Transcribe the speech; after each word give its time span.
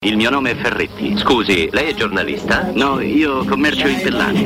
Il 0.00 0.14
mio 0.16 0.30
nome 0.30 0.52
è 0.52 0.54
Ferretti. 0.54 1.18
Scusi, 1.18 1.68
lei 1.72 1.90
è 1.90 1.94
giornalista? 1.94 2.70
No, 2.72 3.00
io 3.00 3.44
commercio 3.44 3.88
in 3.88 3.96
Tellani. 4.00 4.42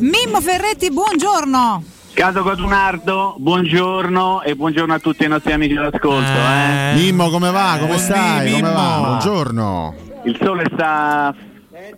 Mimmo 0.00 0.38
Ferretti, 0.42 0.90
buongiorno. 0.90 1.82
Cato 2.12 2.42
Cotunardo, 2.42 3.36
buongiorno 3.38 4.42
e 4.42 4.54
buongiorno 4.54 4.92
a 4.92 4.98
tutti 4.98 5.24
i 5.24 5.28
nostri 5.28 5.52
amici 5.54 5.72
d'ascolto. 5.72 6.28
Eh. 6.30 6.92
Mimmo, 6.94 7.30
come 7.30 7.50
va? 7.50 7.78
Come 7.80 7.94
Eh, 7.94 7.98
stai? 7.98 8.50
Mimmo. 8.52 8.66
Come 8.68 8.72
va? 8.74 8.98
Buongiorno. 9.06 9.94
Il 10.24 10.38
sole 10.42 10.64
sta 10.74 11.34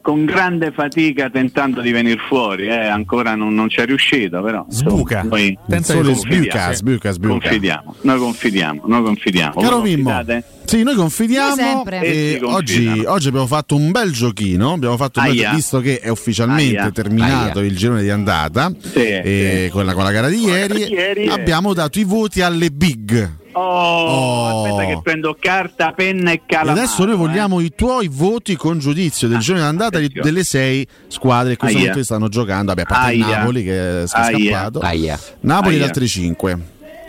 con 0.06 0.24
grande 0.24 0.70
fatica 0.70 1.28
tentando 1.30 1.80
di 1.80 1.90
venire 1.90 2.20
fuori, 2.28 2.68
eh. 2.68 2.86
ancora 2.86 3.34
non, 3.34 3.56
non 3.56 3.68
ci 3.68 3.80
è 3.80 3.86
riuscito, 3.86 4.40
però 4.40 4.64
insomma, 4.68 4.90
Sbuca. 4.90 5.22
Noi 5.24 5.58
di 5.66 5.82
sole 5.82 6.12
confidiamo. 6.12 6.44
sbuca, 6.44 6.72
sbuca, 6.74 7.10
sbuca. 7.10 7.32
confidiamo, 7.32 7.94
noi 8.02 8.18
confidiamo, 8.20 8.82
noi 8.86 9.02
confidiamo. 9.02 9.60
Caro 9.60 9.80
Mimmo, 9.80 10.24
sì, 10.64 10.84
noi 10.84 10.94
confidiamo 10.94 11.82
Noi 11.84 12.04
e 12.04 12.38
oggi, 12.40 13.02
oggi 13.04 13.26
abbiamo 13.26 13.48
fatto 13.48 13.74
un 13.74 13.90
bel 13.90 14.12
giochino, 14.12 14.74
abbiamo 14.74 14.96
fatto 14.96 15.18
un 15.18 15.26
bel 15.26 15.38
Aia. 15.38 15.54
visto 15.54 15.80
che 15.80 15.98
è 15.98 16.08
ufficialmente 16.08 16.78
Aia. 16.78 16.90
terminato 16.92 17.58
il 17.58 17.76
girone 17.76 18.02
di 18.02 18.10
andata 18.10 18.72
Sì, 18.80 18.98
e 19.00 19.62
sì. 19.64 19.70
con, 19.72 19.84
la, 19.84 19.92
con 19.92 20.04
la 20.04 20.12
gara 20.12 20.28
di 20.28 20.38
Con 20.38 20.50
la 20.50 20.56
ieri, 20.56 20.68
gara 20.68 20.86
di 20.86 20.92
ieri, 20.94 21.24
eh. 21.24 21.30
abbiamo 21.30 21.74
dato 21.74 21.98
i 21.98 22.04
voti 22.04 22.42
alle 22.42 22.70
big. 22.70 23.44
Oh, 23.58 23.62
oh, 23.62 24.68
aspetta 24.68 24.84
che 24.84 25.00
prendo 25.02 25.34
carta, 25.40 25.92
penna 25.92 26.30
e 26.30 26.42
calamaro. 26.44 26.78
Adesso 26.78 27.04
noi 27.06 27.14
eh. 27.14 27.16
vogliamo 27.16 27.60
eh. 27.60 27.64
i 27.64 27.72
tuoi 27.74 28.06
voti 28.08 28.54
con 28.54 28.78
giudizio 28.78 29.28
del 29.28 29.38
ah, 29.38 29.40
giorno 29.40 29.62
d'andata 29.62 29.98
di, 29.98 30.08
delle 30.08 30.44
sei 30.44 30.86
squadre 31.08 31.52
che 31.52 31.56
questo 31.56 31.78
momento 31.78 32.04
stanno 32.04 32.28
giocando. 32.28 32.74
Vabbè, 32.74 32.82
a 32.82 32.84
parte 32.84 33.12
Aia. 33.12 33.38
Napoli 33.38 33.64
che 33.64 34.02
è 34.02 34.06
scappato. 34.06 34.80
Aia. 34.80 35.18
Napoli 35.40 35.70
Aia. 35.70 35.78
le 35.78 35.84
altre 35.84 36.06
cinque. 36.06 36.58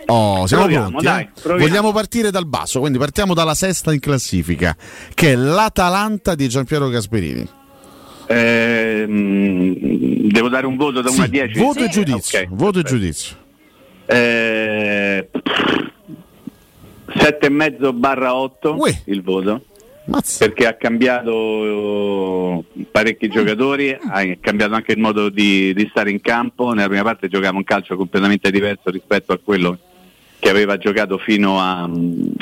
Oh, 0.06 0.48
siamo 0.48 0.64
proviamo, 0.64 0.88
pronti. 0.88 1.06
Dai, 1.06 1.24
eh? 1.24 1.58
Vogliamo 1.58 1.92
partire 1.92 2.32
dal 2.32 2.48
basso, 2.48 2.80
quindi 2.80 2.98
partiamo 2.98 3.34
dalla 3.34 3.54
sesta 3.54 3.92
in 3.92 4.00
classifica, 4.00 4.74
che 5.14 5.34
è 5.34 5.36
l'Atalanta 5.36 6.34
di 6.34 6.48
Giampiero 6.48 6.88
Gasperini. 6.88 7.46
Eh, 8.26 9.06
devo 9.06 10.48
dare 10.48 10.66
un 10.66 10.78
voto 10.78 11.02
da 11.02 11.10
sì, 11.10 11.18
1 11.18 11.24
a 11.26 11.28
10. 11.28 11.60
Voto 11.60 11.80
sì. 11.80 11.86
e 11.86 11.90
giudizio. 11.90 12.40
Okay. 12.40 12.50
Voto 12.56 12.80
e 12.80 12.84
giudizio. 12.84 13.36
Eh, 14.06 15.30
7,5 17.08 17.94
barra 17.94 18.36
8 18.36 18.76
Uè. 18.76 19.02
il 19.06 19.22
voto. 19.22 19.64
Mazza. 20.06 20.46
Perché 20.46 20.68
ha 20.68 20.74
cambiato 20.74 22.64
parecchi 22.92 23.26
eh. 23.26 23.30
giocatori, 23.30 23.92
ha 23.92 24.24
cambiato 24.40 24.74
anche 24.74 24.94
il 24.94 25.00
modo 25.00 25.30
di, 25.30 25.74
di 25.74 25.88
stare 25.90 26.12
in 26.12 26.22
campo. 26.22 26.72
Nella 26.72 26.88
prima 26.88 27.04
parte 27.04 27.28
giocava 27.28 27.58
un 27.58 27.64
calcio 27.64 27.98
completamente 27.98 28.50
diverso 28.50 28.90
rispetto 28.90 29.34
a 29.34 29.40
quello 29.44 29.78
che 30.40 30.50
aveva 30.50 30.78
giocato 30.78 31.18
fino 31.18 31.60
a, 31.60 31.90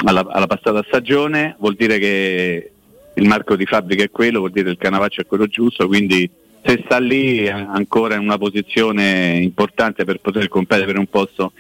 alla, 0.04 0.28
alla, 0.30 0.48
passata 0.48 0.84
stagione, 0.86 1.56
vuol 1.60 1.76
dire 1.76 1.98
che 1.98 2.72
il 3.14 3.28
marco 3.28 3.56
di 3.56 3.66
fabbrica 3.66 4.04
è 4.04 4.12
quello, 4.12 4.40
vuol 4.40 4.52
dire 4.52 4.66
che 4.66 4.72
il 4.72 4.78
Canavaccio 4.78 5.22
è 5.22 5.26
quello 5.26 5.48
giusto, 5.48 5.88
quindi 5.88 6.30
se 6.64 6.82
sta 6.84 7.00
lì 7.00 7.48
ancora 7.48 8.16
in 8.16 8.22
una 8.22 8.38
posizione 8.38 9.40
importante 9.42 10.04
per 10.04 10.20
poter 10.20 10.48
competere 10.50 10.88
per 10.88 10.98
un 10.98 11.08
posto 11.08 11.54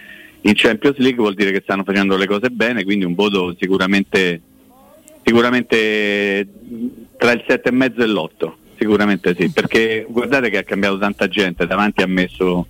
in 0.45 0.53
Champions 0.53 0.97
League 0.97 1.17
vuol 1.17 1.33
dire 1.33 1.51
che 1.51 1.61
stanno 1.63 1.83
facendo 1.83 2.15
le 2.17 2.27
cose 2.27 2.49
bene, 2.49 2.83
quindi 2.83 3.03
un 3.03 3.15
voto 3.15 3.55
sicuramente, 3.59 4.41
sicuramente 5.23 6.47
tra 7.17 7.31
il 7.31 7.43
7,5 7.47 8.01
e 8.01 8.07
l'8, 8.07 8.51
sicuramente 8.77 9.35
sì, 9.37 9.49
perché 9.49 10.05
guardate 10.07 10.51
che 10.51 10.59
ha 10.59 10.63
cambiato 10.63 10.99
tanta 10.99 11.27
gente, 11.27 11.65
davanti 11.65 12.03
ha 12.03 12.07
messo 12.07 12.67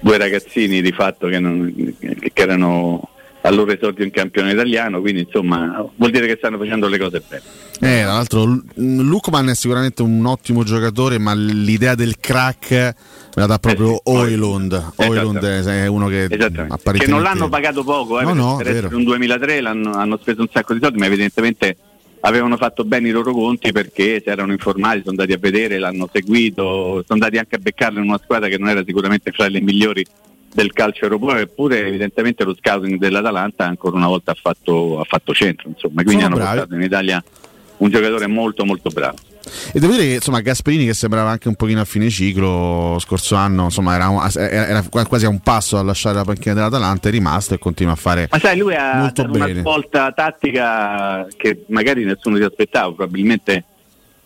due 0.00 0.18
ragazzini 0.18 0.82
di 0.82 0.90
fatto 0.90 1.28
che, 1.28 1.38
non- 1.38 1.72
che 1.98 2.42
erano 2.42 3.10
al 3.46 3.54
loro 3.54 3.72
esordio 3.72 4.04
in 4.04 4.10
campione 4.10 4.52
italiano, 4.52 5.00
quindi 5.00 5.20
insomma 5.22 5.84
vuol 5.96 6.10
dire 6.10 6.26
che 6.26 6.34
stanno 6.36 6.58
facendo 6.58 6.88
le 6.88 6.98
cose 6.98 7.22
bene. 7.26 7.42
Eh, 7.78 8.02
tra 8.02 8.12
l'altro 8.12 8.62
Lukman 8.74 9.50
è 9.50 9.54
sicuramente 9.54 10.02
un 10.02 10.24
ottimo 10.26 10.64
giocatore, 10.64 11.18
ma 11.18 11.34
l'idea 11.34 11.94
del 11.94 12.16
crack 12.18 12.70
me 12.70 12.94
la 13.34 13.46
dà 13.46 13.58
proprio 13.58 13.94
Eh 13.96 14.00
sì, 14.04 14.16
Oilund. 14.16 14.92
Oilund 14.96 15.44
è 15.44 15.86
uno 15.86 16.08
che 16.08 16.24
Esattamente. 16.24 16.54
Che 16.54 16.72
apparentemente 16.72 17.10
non 17.10 17.22
l'hanno 17.22 17.48
pagato 17.48 17.84
poco, 17.84 18.18
eh, 18.18 18.24
No, 18.24 18.32
no, 18.32 18.56
per 18.56 18.66
vero. 18.66 18.78
essere 18.78 18.94
un 18.96 19.04
2003 19.04 19.60
l'hanno, 19.60 19.92
hanno 19.92 20.18
speso 20.20 20.40
un 20.40 20.48
sacco 20.50 20.74
di 20.74 20.80
soldi, 20.82 20.98
ma 20.98 21.06
evidentemente 21.06 21.76
avevano 22.20 22.56
fatto 22.56 22.84
bene 22.84 23.08
i 23.08 23.12
loro 23.12 23.32
conti 23.32 23.70
perché 23.70 24.20
si 24.24 24.28
erano 24.28 24.52
informati, 24.52 24.98
sono 25.04 25.10
andati 25.10 25.32
a 25.32 25.38
vedere, 25.38 25.78
l'hanno 25.78 26.08
seguito, 26.10 26.64
sono 26.64 27.04
andati 27.08 27.38
anche 27.38 27.54
a 27.54 27.58
beccarlo 27.58 28.00
in 28.00 28.06
una 28.08 28.20
squadra 28.22 28.48
che 28.48 28.58
non 28.58 28.68
era 28.70 28.82
sicuramente 28.84 29.30
fra 29.30 29.46
le 29.48 29.60
migliori 29.60 30.04
del 30.56 30.72
calcio 30.72 31.04
europeo, 31.04 31.36
eppure 31.36 31.86
evidentemente 31.86 32.42
lo 32.42 32.54
scouting 32.54 32.98
dell'Atalanta 32.98 33.66
ancora 33.66 33.96
una 33.96 34.06
volta 34.06 34.30
ha 34.32 34.36
fatto, 34.40 34.98
ha 34.98 35.04
fatto 35.04 35.34
centro, 35.34 35.68
insomma, 35.68 36.02
quindi 36.02 36.22
Sono 36.22 36.26
hanno 36.26 36.36
bravi. 36.36 36.56
portato 36.58 36.74
in 36.76 36.82
Italia 36.82 37.22
un 37.78 37.90
giocatore 37.90 38.26
molto 38.26 38.64
molto 38.64 38.88
bravo. 38.88 39.16
E 39.72 39.78
devo 39.78 39.92
dire 39.92 40.06
che 40.06 40.14
insomma 40.14 40.40
Gasperini 40.40 40.86
che 40.86 40.94
sembrava 40.94 41.28
anche 41.30 41.46
un 41.48 41.54
pochino 41.56 41.80
a 41.82 41.84
fine 41.84 42.08
ciclo 42.08 42.96
scorso 43.00 43.34
anno, 43.36 43.64
insomma 43.64 43.94
era, 43.94 44.08
un- 44.08 44.28
era- 44.34 44.82
quasi 45.06 45.26
a 45.26 45.28
un 45.28 45.40
passo 45.40 45.76
a 45.76 45.82
lasciare 45.82 46.16
la 46.16 46.24
panchina 46.24 46.54
dell'Atalanta, 46.54 47.08
è 47.08 47.10
rimasto 47.12 47.52
e 47.54 47.58
continua 47.58 47.92
a 47.92 47.96
fare 47.96 48.26
Ma 48.30 48.38
sai, 48.38 48.56
lui 48.56 48.74
ha 48.74 49.12
una 49.28 49.48
svolta 49.52 50.10
tattica 50.12 51.26
che 51.36 51.64
magari 51.68 52.04
nessuno 52.04 52.38
si 52.38 52.42
aspettava, 52.44 52.92
probabilmente 52.92 53.64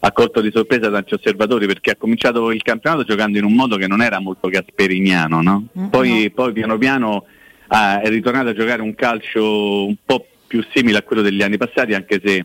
ha 0.02 0.12
colto 0.12 0.40
di 0.40 0.50
sorpresa 0.52 0.90
tanti 0.90 1.14
osservatori 1.14 1.66
perché 1.66 1.90
ha 1.90 1.96
cominciato 1.96 2.50
il 2.52 2.62
campionato 2.62 3.04
giocando 3.04 3.36
in 3.36 3.44
un 3.44 3.52
modo 3.52 3.76
che 3.76 3.86
non 3.86 4.00
era 4.00 4.18
molto 4.18 4.48
gasperiniano, 4.48 5.42
no? 5.42 5.66
Mm, 5.78 5.86
poi, 5.88 6.30
poi 6.34 6.52
piano 6.52 6.78
piano 6.78 7.24
ah, 7.68 8.00
è 8.00 8.08
ritornato 8.08 8.48
a 8.48 8.54
giocare 8.54 8.80
un 8.80 8.94
calcio 8.94 9.86
un 9.86 9.96
po' 10.04 10.26
più 10.46 10.64
simile 10.72 10.98
a 10.98 11.02
quello 11.02 11.20
degli 11.20 11.42
anni 11.42 11.58
passati, 11.58 11.92
anche 11.92 12.20
se 12.24 12.44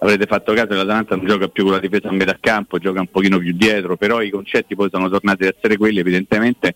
avrete 0.00 0.26
fatto 0.26 0.52
caso 0.52 0.74
l'Atalanta 0.74 1.16
non 1.16 1.26
gioca 1.26 1.48
più 1.48 1.64
con 1.64 1.72
la 1.72 1.78
difesa 1.78 2.08
a 2.08 2.12
metà 2.12 2.36
campo, 2.38 2.78
gioca 2.78 3.00
un 3.00 3.10
pochino 3.10 3.38
più 3.38 3.52
dietro, 3.54 3.96
però 3.96 4.20
i 4.20 4.30
concetti 4.30 4.74
poi 4.74 4.90
sono 4.92 5.08
tornati 5.08 5.44
ad 5.44 5.54
essere 5.56 5.78
quelli 5.78 5.98
evidentemente 5.98 6.74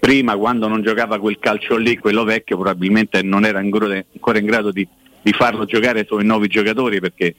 prima 0.00 0.36
quando 0.36 0.66
non 0.66 0.82
giocava 0.82 1.20
quel 1.20 1.38
calcio 1.38 1.76
lì, 1.76 1.96
quello 1.96 2.24
vecchio, 2.24 2.56
probabilmente 2.56 3.22
non 3.22 3.44
era 3.44 3.60
ancora 3.60 4.04
in 4.38 4.46
grado 4.46 4.72
di, 4.72 4.86
di 5.22 5.32
farlo 5.32 5.64
giocare 5.66 6.04
sui 6.04 6.24
nuovi 6.24 6.48
giocatori 6.48 6.98
perché 6.98 7.32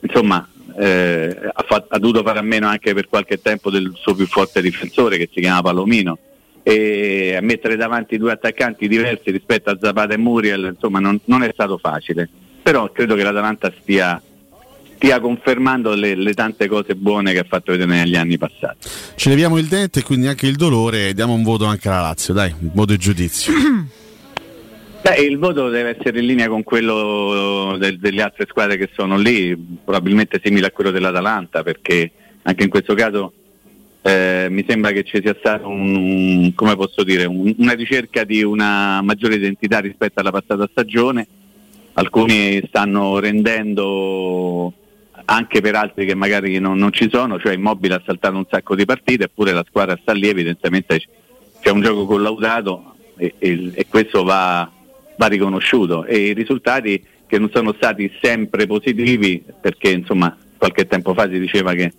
insomma 0.00 0.44
eh, 0.76 1.50
ha, 1.52 1.64
fa- 1.66 1.86
ha 1.88 1.98
dovuto 1.98 2.22
fare 2.22 2.38
a 2.38 2.42
meno 2.42 2.66
anche 2.66 2.94
per 2.94 3.08
qualche 3.08 3.40
tempo 3.40 3.70
del 3.70 3.92
suo 3.94 4.14
più 4.14 4.26
forte 4.26 4.62
difensore 4.62 5.16
che 5.18 5.28
si 5.32 5.40
chiama 5.40 5.62
Palomino. 5.62 6.18
E 6.64 7.34
a 7.36 7.40
mettere 7.40 7.76
davanti 7.76 8.16
due 8.18 8.32
attaccanti 8.32 8.86
diversi 8.86 9.30
rispetto 9.30 9.70
a 9.70 9.78
Zapata 9.80 10.14
e 10.14 10.18
Muriel 10.18 10.72
insomma 10.74 11.00
non, 11.00 11.18
non 11.24 11.42
è 11.42 11.50
stato 11.52 11.78
facile. 11.78 12.28
Però 12.62 12.90
credo 12.92 13.16
che 13.16 13.24
l'Atalanta 13.24 13.72
stia, 13.80 14.22
stia 14.94 15.18
confermando 15.18 15.94
le, 15.94 16.14
le 16.14 16.34
tante 16.34 16.68
cose 16.68 16.94
buone 16.94 17.32
che 17.32 17.40
ha 17.40 17.46
fatto 17.48 17.72
vedere 17.72 17.90
negli 17.90 18.14
anni 18.14 18.38
passati. 18.38 18.88
Ci 19.16 19.28
leviamo 19.28 19.58
il 19.58 19.66
dente 19.66 20.00
e 20.00 20.02
quindi 20.02 20.28
anche 20.28 20.46
il 20.46 20.54
dolore 20.54 21.08
e 21.08 21.14
diamo 21.14 21.34
un 21.34 21.42
voto 21.42 21.64
anche 21.64 21.88
alla 21.88 22.02
Lazio, 22.02 22.32
dai, 22.32 22.54
un 22.56 22.70
voto 22.72 22.92
e 22.92 22.96
giudizio. 22.96 23.52
Beh, 25.02 25.16
il 25.20 25.36
voto 25.38 25.68
deve 25.68 25.96
essere 25.98 26.20
in 26.20 26.26
linea 26.26 26.48
con 26.48 26.62
quello 26.62 27.76
del- 27.76 27.98
delle 27.98 28.22
altre 28.22 28.46
squadre 28.48 28.76
che 28.76 28.88
sono 28.94 29.16
lì, 29.16 29.56
probabilmente 29.84 30.40
simile 30.42 30.66
a 30.66 30.70
quello 30.70 30.92
dell'Atalanta, 30.92 31.64
perché 31.64 32.10
anche 32.42 32.62
in 32.62 32.70
questo 32.70 32.94
caso 32.94 33.32
eh, 34.04 34.48
mi 34.50 34.64
sembra 34.66 34.90
che 34.90 35.04
ci 35.04 35.20
sia 35.22 35.34
stata 35.38 35.64
un, 35.66 36.52
posso 36.56 37.04
dire, 37.04 37.24
un- 37.24 37.54
una 37.58 37.72
ricerca 37.74 38.24
di 38.24 38.42
una 38.42 39.00
maggiore 39.00 39.36
identità 39.36 39.78
rispetto 39.78 40.18
alla 40.20 40.32
passata 40.32 40.68
stagione. 40.70 41.26
Alcuni 41.94 42.60
stanno 42.66 43.20
rendendo 43.20 44.72
anche 45.24 45.60
per 45.60 45.76
altri 45.76 46.04
che 46.06 46.14
magari 46.16 46.58
non, 46.58 46.78
non 46.78 46.92
ci 46.92 47.08
sono, 47.12 47.38
cioè 47.38 47.54
Immobile 47.54 47.94
ha 47.94 48.02
saltato 48.04 48.36
un 48.36 48.46
sacco 48.50 48.74
di 48.74 48.84
partite, 48.84 49.24
eppure 49.24 49.52
la 49.52 49.64
squadra 49.68 49.96
sta 50.00 50.12
lì, 50.12 50.26
evidentemente 50.28 51.00
c'è 51.60 51.70
un 51.70 51.80
gioco 51.80 52.04
collaudato 52.06 52.94
e, 53.16 53.34
e- 53.38 53.70
e 53.72 53.86
questo 53.88 54.24
va, 54.24 54.68
va 55.22 55.26
riconosciuto. 55.28 56.04
E 56.04 56.18
i 56.18 56.32
risultati 56.32 57.04
che 57.26 57.38
non 57.38 57.50
sono 57.52 57.72
stati 57.74 58.10
sempre 58.20 58.66
positivi 58.66 59.42
perché 59.60 59.90
insomma 59.90 60.36
qualche 60.56 60.86
tempo 60.86 61.14
fa 61.14 61.28
si 61.30 61.38
diceva 61.38 61.72
che 61.74 61.92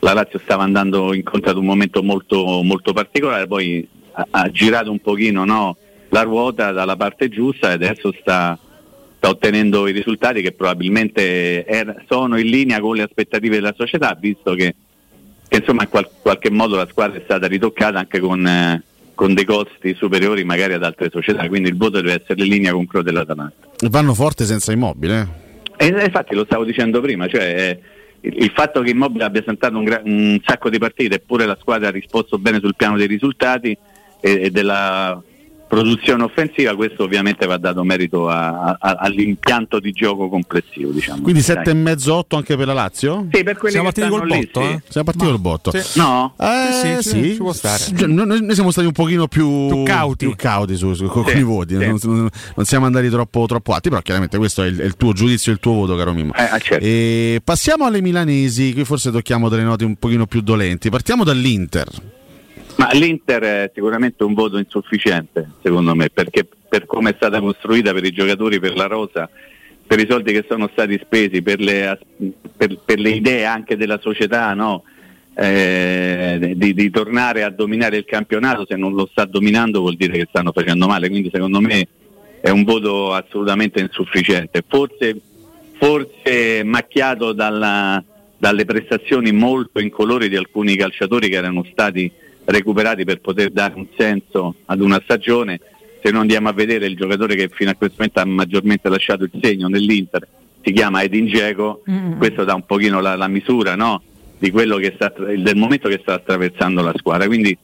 la 0.00 0.12
Lazio 0.12 0.40
stava 0.42 0.62
andando 0.62 1.14
incontro 1.14 1.50
ad 1.50 1.56
un 1.56 1.64
momento 1.64 2.02
molto, 2.02 2.62
molto 2.62 2.92
particolare, 2.92 3.46
poi 3.46 3.86
ha, 4.12 4.26
ha 4.30 4.50
girato 4.50 4.90
un 4.90 5.00
pochino 5.00 5.44
no, 5.44 5.76
la 6.10 6.22
ruota 6.22 6.72
dalla 6.72 6.96
parte 6.96 7.28
giusta 7.28 7.70
e 7.70 7.74
adesso 7.74 8.12
sta, 8.20 8.58
sta 9.16 9.28
ottenendo 9.28 9.86
i 9.86 9.92
risultati 9.92 10.42
che 10.42 10.52
probabilmente 10.52 11.64
er- 11.64 12.04
sono 12.08 12.38
in 12.38 12.46
linea 12.46 12.80
con 12.80 12.96
le 12.96 13.02
aspettative 13.02 13.56
della 13.56 13.74
società, 13.76 14.16
visto 14.18 14.54
che, 14.54 14.74
che 15.48 15.56
insomma 15.58 15.82
in 15.82 15.88
qual- 15.88 16.10
qualche 16.20 16.50
modo 16.50 16.76
la 16.76 16.88
squadra 16.88 17.18
è 17.18 17.22
stata 17.24 17.46
ritoccata 17.46 17.98
anche 17.98 18.20
con, 18.20 18.46
eh, 18.46 18.82
con 19.16 19.34
dei 19.34 19.44
costi 19.44 19.94
superiori 19.94 20.44
magari 20.44 20.74
ad 20.74 20.84
altre 20.84 21.08
società, 21.10 21.48
quindi 21.48 21.70
il 21.70 21.76
voto 21.76 22.00
deve 22.00 22.20
essere 22.22 22.44
in 22.44 22.50
linea 22.50 22.72
con 22.72 22.86
quello 22.86 23.02
dell'Atalanta. 23.02 23.66
Vanno 23.90 24.14
forte 24.14 24.44
senza 24.44 24.70
immobile. 24.70 25.28
eh. 25.78 25.86
E 25.86 26.04
infatti 26.04 26.34
lo 26.34 26.44
stavo 26.44 26.64
dicendo 26.64 27.00
prima, 27.00 27.26
cioè 27.26 27.42
eh, 27.42 27.80
il, 28.20 28.44
il 28.44 28.52
fatto 28.54 28.82
che 28.82 28.90
Immobile 28.90 29.24
abbia 29.24 29.42
saltato 29.44 29.76
un, 29.76 29.84
gra- 29.84 30.02
un 30.04 30.38
sacco 30.44 30.70
di 30.70 30.78
partite 30.78 31.16
eppure 31.16 31.46
la 31.46 31.56
squadra 31.58 31.88
ha 31.88 31.90
risposto 31.90 32.38
bene 32.38 32.60
sul 32.60 32.76
piano 32.76 32.96
dei 32.96 33.06
risultati 33.06 33.76
e, 34.20 34.42
e 34.42 34.50
della 34.50 35.20
produzione 35.68 36.22
offensiva, 36.22 36.74
questo 36.76 37.02
ovviamente 37.02 37.44
va 37.46 37.56
dato 37.56 37.82
merito 37.82 38.28
a, 38.28 38.76
a, 38.78 38.96
all'impianto 39.00 39.80
di 39.80 39.90
gioco 39.92 40.28
complessivo. 40.28 40.90
Diciamo. 40.90 41.22
Quindi 41.22 41.40
7,5-8 41.40 42.36
anche 42.36 42.56
per 42.56 42.66
la 42.68 42.72
Lazio? 42.72 43.26
Sì, 43.32 43.42
per 43.42 43.56
quelli 43.56 43.74
Siamo 43.74 43.90
che 43.90 44.00
partiti 44.00 44.18
col 44.18 44.28
lì, 44.28 44.38
botto, 44.44 44.60
sì. 44.62 44.66
eh? 44.68 44.82
Siamo 44.88 45.04
partiti 45.04 45.26
col 45.26 45.40
botto. 45.40 45.70
Sì. 45.72 45.98
No? 45.98 46.34
Eh, 46.38 46.72
Sì, 47.02 47.08
sì, 47.08 47.22
ci- 47.22 47.30
ci 47.32 47.36
può 47.38 47.52
stare. 47.52 47.82
Cioè, 47.96 48.06
noi, 48.06 48.26
noi 48.42 48.54
siamo 48.54 48.70
stati 48.70 48.86
un 48.86 48.92
pochino 48.92 49.26
più, 49.28 49.66
Più 49.68 49.82
cauti. 49.82 50.26
più 50.26 50.36
cauti 50.36 50.76
su, 50.76 50.94
su- 50.94 51.06
con 51.06 51.24
Sì, 51.26 51.38
i 51.38 51.42
voti, 51.42 51.76
sì. 51.76 51.84
non, 51.86 51.98
non- 52.02 52.28
non 52.54 52.64
siamo 52.64 52.86
andati 52.86 53.08
troppo, 53.08 53.46
troppo 53.46 53.72
alti, 53.72 53.88
però 53.88 54.00
chiaramente 54.02 54.38
questo 54.38 54.62
è 54.62 54.66
il, 54.68 54.78
è 54.78 54.84
il 54.84 54.96
tuo 54.96 55.12
giudizio, 55.12 55.52
il 55.52 55.58
tuo 55.58 55.72
voto, 55.72 55.96
caro 55.96 56.12
Mimmo. 56.12 56.32
Eh, 56.34 56.42
ah, 56.42 56.58
certo. 56.58 56.84
E 56.84 57.40
passiamo 57.42 57.84
alle 57.86 58.00
milanesi, 58.00 58.72
qui 58.72 58.84
forse 58.84 59.10
tocchiamo 59.10 59.48
delle 59.48 59.62
note 59.64 59.84
un 59.84 59.96
pochino 59.96 60.26
più 60.26 60.40
dolenti. 60.42 60.90
Partiamo 60.90 61.24
dall'Inter. 61.24 61.88
Ma 62.76 62.90
l'Inter 62.92 63.42
è 63.42 63.70
sicuramente 63.74 64.22
un 64.22 64.34
voto 64.34 64.58
insufficiente, 64.58 65.50
secondo 65.62 65.94
me, 65.94 66.10
perché 66.10 66.46
per 66.68 66.84
come 66.84 67.10
è 67.10 67.14
stata 67.16 67.40
costruita, 67.40 67.92
per 67.92 68.04
i 68.04 68.12
giocatori, 68.12 68.60
per 68.60 68.76
la 68.76 68.86
rosa, 68.86 69.28
per 69.86 69.98
i 69.98 70.06
soldi 70.08 70.32
che 70.32 70.44
sono 70.48 70.68
stati 70.72 71.00
spesi, 71.02 71.40
per 71.40 71.58
le, 71.58 71.98
per- 72.56 72.78
per 72.84 72.98
le 72.98 73.10
idee 73.10 73.46
anche 73.46 73.76
della 73.76 73.98
società, 74.00 74.52
no? 74.52 74.82
Eh, 75.38 76.54
di, 76.56 76.74
di 76.74 76.90
tornare 76.90 77.42
a 77.42 77.50
dominare 77.50 77.96
il 77.98 78.04
campionato, 78.04 78.64
se 78.66 78.76
non 78.76 78.94
lo 78.94 79.06
sta 79.10 79.24
dominando 79.26 79.80
vuol 79.80 79.96
dire 79.96 80.16
che 80.18 80.26
stanno 80.28 80.52
facendo 80.52 80.86
male, 80.86 81.08
quindi 81.08 81.30
secondo 81.32 81.60
me 81.60 81.86
è 82.40 82.50
un 82.50 82.64
voto 82.64 83.12
assolutamente 83.12 83.80
insufficiente. 83.80 84.62
Forse, 84.66 85.18
forse 85.78 86.62
macchiato 86.64 87.32
dalla- 87.32 88.02
dalle 88.36 88.64
prestazioni 88.64 89.32
molto 89.32 89.80
incolori 89.80 90.28
di 90.28 90.36
alcuni 90.36 90.76
calciatori 90.76 91.28
che 91.28 91.36
erano 91.36 91.64
stati 91.70 92.10
recuperati 92.46 93.04
per 93.04 93.20
poter 93.20 93.50
dare 93.50 93.74
un 93.76 93.86
senso 93.96 94.56
ad 94.64 94.80
una 94.80 95.00
stagione. 95.02 95.60
Se 96.02 96.10
non 96.10 96.22
andiamo 96.22 96.48
a 96.48 96.52
vedere 96.52 96.86
il 96.86 96.96
giocatore 96.96 97.34
che 97.34 97.48
fino 97.48 97.70
a 97.70 97.74
questo 97.74 97.96
momento 97.98 98.20
ha 98.20 98.24
maggiormente 98.24 98.88
lasciato 98.88 99.24
il 99.24 99.32
segno 99.40 99.68
nell'Inter, 99.68 100.26
si 100.62 100.72
chiama 100.72 101.02
Edin 101.02 101.26
Dzeko, 101.26 101.82
Mm. 101.88 102.18
questo 102.18 102.44
dà 102.44 102.54
un 102.54 102.66
pochino 102.66 103.00
la, 103.00 103.14
la 103.16 103.28
misura 103.28 103.76
no? 103.76 104.02
di 104.38 104.50
quello 104.50 104.76
che 104.76 104.92
sta, 104.94 105.12
del 105.16 105.56
momento 105.56 105.88
che 105.88 105.98
sta 106.02 106.14
attraversando 106.14 106.82
la 106.82 106.92
squadra. 106.96 107.26
Quindi 107.26 107.56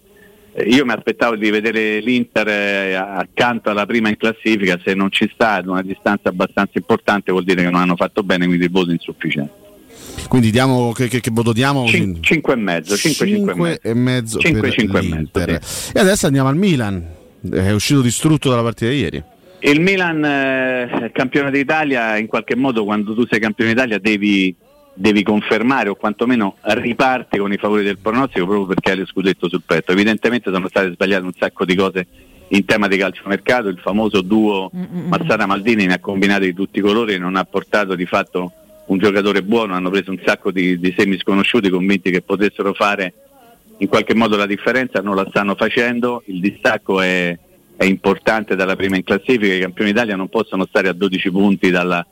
eh, 0.55 0.63
io 0.65 0.85
mi 0.85 0.93
aspettavo 0.93 1.37
di 1.37 1.51
vedere 1.51 2.01
l'Inter 2.01 2.49
eh, 2.49 2.95
accanto 2.95 3.71
alla 3.71 3.87
prima 3.87 4.09
in 4.09 4.17
classifica, 4.17 4.79
se 4.85 4.95
non 4.95 5.11
ci 5.11 5.29
sta 5.33 5.55
ad 5.55 5.67
una 5.67 5.83
distanza 5.83 6.29
abbastanza 6.29 6.73
importante 6.75 7.33
vuol 7.33 7.45
dire 7.45 7.63
che 7.63 7.71
non 7.71 7.81
hanno 7.81 7.97
fatto 7.97 8.23
bene, 8.23 8.47
quindi 8.47 8.65
il 8.65 8.71
voto 8.71 8.91
è 8.91 8.93
insufficiente. 8.93 9.62
Quindi 10.29 10.51
diamo 10.51 10.93
che, 10.93 11.09
che- 11.09 11.21
che 11.21 11.31
voto 11.31 11.53
diamo? 11.53 11.87
5 11.87 12.53
e 12.53 12.57
mezzo, 12.57 12.97
5, 12.97 13.27
5 13.27 13.79
e 13.83 13.95
mezzo 13.95 14.39
Cinque, 14.39 14.61
per 14.61 14.73
cinque 14.73 14.99
e 14.99 15.03
mezzo, 15.03 15.15
l'Inter. 15.17 15.61
E 15.95 16.01
adesso 16.01 16.27
andiamo 16.27 16.49
al 16.49 16.57
Milan, 16.57 17.05
è 17.51 17.71
uscito 17.73 18.01
distrutto 18.01 18.49
dalla 18.49 18.63
partita 18.63 18.91
di 18.91 18.99
ieri. 18.99 19.23
Il 19.61 19.81
Milan, 19.81 20.25
eh, 20.25 21.11
campione 21.13 21.51
d'Italia, 21.51 22.17
in 22.17 22.27
qualche 22.27 22.57
modo 22.57 22.85
quando 22.85 23.15
tu 23.15 23.27
sei 23.27 23.39
campione 23.39 23.73
d'Italia 23.73 23.99
devi, 23.99 24.55
devi 24.95 25.23
confermare 25.23 25.89
o 25.89 25.95
quantomeno 25.95 26.57
riparti 26.63 27.39
con 27.39 27.53
i 27.53 27.57
favori 27.59 27.85
del 27.85 27.99
pronostico 27.99 28.47
proprio 28.47 28.67
perché 28.67 28.93
hai 28.93 28.99
lo 28.99 29.07
scudetto 29.07 29.49
sul 29.49 29.63
petto. 29.65 29.93
Evidentemente 29.93 30.51
sono 30.51 30.67
state 30.69 30.93
sbagliate 30.93 31.25
un 31.25 31.33
sacco 31.39 31.65
di 31.65 31.75
cose 31.77 32.07
in 32.49 32.65
tema 32.65 32.89
di 32.89 32.97
calciomercato, 32.97 33.69
il 33.69 33.79
famoso 33.79 34.21
duo 34.21 34.71
Mazzara-Maldini 34.73 35.87
ne 35.87 35.95
ha 35.95 35.99
combinati 36.01 36.47
di 36.47 36.55
tutti 36.55 36.79
i 36.81 36.83
colori 36.83 37.15
e 37.15 37.19
non 37.19 37.37
ha 37.37 37.45
portato 37.45 37.95
di 37.95 38.05
fatto 38.05 38.53
un 38.87 38.99
giocatore 38.99 39.43
buono, 39.43 39.75
hanno 39.75 39.91
preso 39.91 40.11
un 40.11 40.21
sacco 40.25 40.51
di, 40.51 40.79
di 40.79 40.95
semi 40.97 41.19
sconosciuti 41.19 41.71
convinti 41.71 42.11
che 42.11 42.23
potessero 42.23 42.73
fare 42.75 43.15
in 43.79 43.89
qualche 43.89 44.15
modo 44.15 44.37
la 44.37 44.47
differenza, 44.47 45.01
non 45.01 45.17
la 45.17 45.27
stanno 45.29 45.55
facendo, 45.55 46.23
il 46.27 46.41
distacco 46.41 47.01
è, 47.01 47.37
è 47.77 47.85
importante 47.85 48.55
dalla 48.55 48.77
prima 48.77 48.97
in 48.97 49.03
classifica, 49.03 49.55
i 49.55 49.61
campioni 49.61 49.93
d'Italia 49.93 50.17
non 50.17 50.29
possono 50.29 50.67
stare 50.67 50.89
a 50.89 50.93
12 50.93 51.31
punti 51.31 51.71
dalla, 51.71 52.07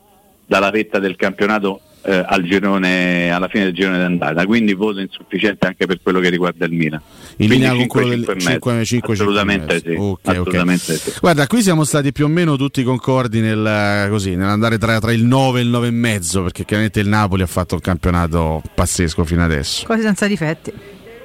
dalla 0.47 0.71
vetta 0.71 0.99
del 0.99 1.17
campionato 1.17 1.81
eh, 2.03 2.25
al 2.27 2.43
girone, 2.43 3.31
alla 3.31 3.49
fine 3.49 3.65
del 3.65 3.75
girone 3.75 3.99
d'andata, 3.99 4.45
quindi 4.47 4.75
voto 4.75 5.01
insufficiente 5.01 5.67
anche 5.67 5.87
per 5.87 6.01
quello 6.03 6.21
che 6.21 6.29
riguarda 6.31 6.65
il 6.65 6.73
Milan. 6.73 7.01
In 7.37 7.47
Quindi 7.49 7.55
linea 7.55 7.71
con 7.71 7.79
5, 7.81 8.01
quello 8.01 8.17
del 8.17 8.25
5 8.25 8.33
e 8.33 8.45
mezzo. 8.45 8.59
5, 8.59 8.85
5, 8.85 9.15
assolutamente 9.15 9.81
sì, 9.81 9.91
Ok, 9.91 10.01
ok. 10.01 10.29
assolutamente 10.29 10.97
sì. 10.97 11.13
Guarda, 11.21 11.47
qui 11.47 11.63
siamo 11.63 11.85
stati 11.85 12.13
più 12.13 12.25
o 12.25 12.29
meno 12.29 12.57
tutti 12.57 12.83
concordi 12.83 13.41
nel, 13.41 14.09
così, 14.11 14.35
nell'andare 14.37 14.79
tra, 14.79 14.99
tra 14.99 15.13
il 15.13 15.25
9 15.25 15.61
e 15.61 15.63
il 15.63 15.69
9 15.69 15.87
e 15.87 15.91
mezzo, 15.91 16.43
perché 16.43 16.65
chiaramente 16.65 17.01
il 17.01 17.09
Napoli 17.09 17.43
ha 17.43 17.47
fatto 17.47 17.75
un 17.75 17.81
campionato 17.81 18.63
pazzesco 18.75 19.25
fino 19.25 19.43
adesso. 19.45 19.85
Quasi 19.87 20.03
senza 20.03 20.27
difetti. 20.27 20.73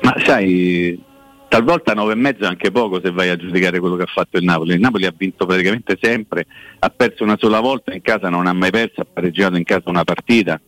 Ma 0.02 0.16
sai, 0.26 1.02
talvolta 1.48 1.94
9 1.94 2.12
e 2.14 2.16
mezzo 2.16 2.44
è 2.44 2.48
anche 2.48 2.72
poco 2.72 3.00
se 3.02 3.12
vai 3.12 3.30
a 3.30 3.36
giudicare 3.36 3.80
quello 3.80 3.96
che 3.96 4.04
ha 4.04 4.12
fatto 4.14 4.38
il 4.38 4.44
Napoli. 4.44 4.74
Il 4.74 4.80
Napoli 4.80 5.06
ha 5.06 5.14
vinto 5.16 5.46
praticamente 5.46 5.98
sempre, 6.02 6.46
ha 6.80 6.90
perso 6.90 7.24
una 7.24 7.38
sola 7.40 7.60
volta 7.60 7.94
in 7.94 8.02
casa, 8.02 8.30
non 8.30 8.48
ha 8.48 8.54
mai 8.54 8.72
perso, 8.72 9.02
ha 9.02 9.08
pareggiato 9.12 9.56
in 9.56 9.64
casa 9.64 9.90
una 9.90 10.04
partita. 10.04 10.60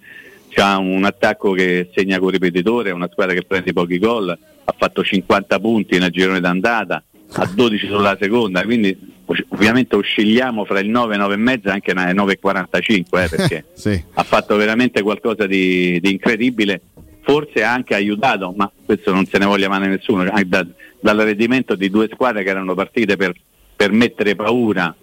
C'ha 0.50 0.78
un 0.78 1.04
attacco 1.04 1.52
che 1.52 1.90
segna 1.94 2.20
con 2.20 2.30
ripetitore, 2.30 2.90
è 2.90 2.94
una 2.94 3.10
squadra 3.12 3.34
che 3.34 3.44
prende 3.44 3.74
pochi 3.74 4.00
gol, 4.00 4.30
ha 4.30 4.76
fatto 4.78 5.04
50 5.04 5.60
punti 5.60 6.00
nel 6.00 6.10
girone 6.10 6.40
d'andata, 6.40 7.04
ha 7.34 7.46
12 7.54 7.88
sulla 7.88 8.18
seconda, 8.20 8.64
quindi 8.64 8.98
ov- 9.26 9.46
ovviamente 9.50 9.96
oscilliamo 9.98 10.64
fra 10.66 10.80
il 10.80 10.90
9 10.90 11.16
e 11.16 11.18
9 11.18 11.60
e 11.64 11.70
anche 11.70 11.94
nel 11.94 12.16
9 12.16 12.34
e 12.34 12.40
45 12.40 13.24
eh, 13.24 13.28
perché 13.30 13.66
Sì. 13.76 14.02
ha 14.14 14.24
fatto 14.24 14.56
veramente 14.56 15.02
qualcosa 15.02 15.46
di, 15.46 16.00
di 16.00 16.12
incredibile, 16.12 16.82
forse 17.28 17.62
ha 17.62 17.74
anche 17.74 17.94
aiutato, 17.94 18.54
ma 18.56 18.72
questo 18.86 19.12
non 19.12 19.26
se 19.26 19.38
ne 19.38 19.46
voglia 19.46 19.68
male 19.68 19.88
nessuno, 19.88 20.24
da- 20.46 20.66
dall'arredimento 20.98 21.76
di 21.76 21.90
due 21.90 22.08
squadre 22.10 22.42
che 22.42 22.50
erano 22.50 22.74
partite 22.74 23.18
per, 23.18 23.34
per 23.76 23.92
mettere 23.92 24.34
paura 24.34 24.96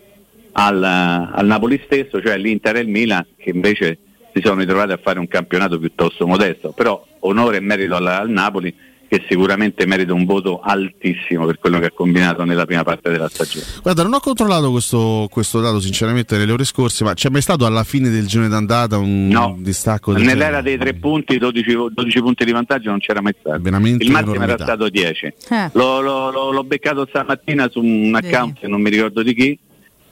al, 0.53 0.83
al 0.83 1.45
Napoli 1.45 1.83
stesso, 1.85 2.23
cioè 2.23 2.39
l'Inter 2.39 2.77
e 2.77 2.81
il 2.81 2.89
Milan, 2.89 3.27
che 3.37 3.51
invece 3.51 3.99
si 4.33 4.41
sono 4.43 4.61
ritrovati 4.61 4.93
a 4.93 4.97
fare 5.03 5.19
un 5.19 5.29
campionato 5.29 5.79
piuttosto 5.79 6.27
modesto, 6.27 6.71
però 6.71 7.05
onore 7.21 7.59
e 7.59 7.61
merito 7.61 7.95
al, 7.95 8.07
al 8.07 8.31
Napoli 8.31 8.75
che 9.19 9.25
sicuramente 9.29 9.87
merita 9.87 10.13
un 10.13 10.25
voto 10.25 10.61
altissimo 10.61 11.47
per 11.47 11.59
quello 11.59 11.79
che 11.79 11.87
ha 11.87 11.91
combinato 11.93 12.45
nella 12.45 12.65
prima 12.67 12.83
parte 12.83 13.11
della 13.11 13.29
stagione. 13.29 13.65
Guarda, 13.83 14.03
non 14.03 14.15
ho 14.15 14.21
controllato 14.21 14.71
questo, 14.71 15.29
questo 15.31 15.61
dato 15.61 15.81
sinceramente 15.81 16.37
nelle 16.37 16.53
ore 16.53 16.65
scorse, 16.65 17.05
ma 17.05 17.15
c'è 17.15 17.29
mai 17.31 17.43
stato 17.43 17.65
alla 17.67 17.85
fine 17.85 18.09
del 18.11 18.27
girone 18.27 18.49
d'andata 18.49 18.99
un 18.99 19.29
No. 19.29 19.57
distacco 19.59 20.13
del 20.13 20.23
Nell'era 20.23 20.61
genere? 20.61 20.63
dei 20.63 20.79
tre 20.79 20.95
punti, 20.95 21.39
12, 21.39 21.73
12 21.93 22.21
punti 22.21 22.45
di 22.45 22.53
vantaggio 22.53 22.91
non 22.91 22.99
c'era 22.99 23.21
mai 23.21 23.35
stato. 23.39 23.61
Veramente 23.61 24.05
Il 24.05 24.11
massimo 24.11 24.35
era 24.43 24.57
stato 24.59 24.89
10. 24.89 25.27
Eh. 25.27 25.71
L'ho, 25.73 26.01
l'ho- 26.01 26.51
l'ho- 26.51 26.65
beccato 26.65 27.07
stamattina 27.09 27.69
su 27.69 27.81
un 27.81 28.15
account 28.15 28.55
Vedi. 28.55 28.61
che 28.61 28.69
non 28.69 28.81
mi 28.81 28.91
ricordo 28.91 29.23
di 29.23 29.35
chi. 29.35 29.59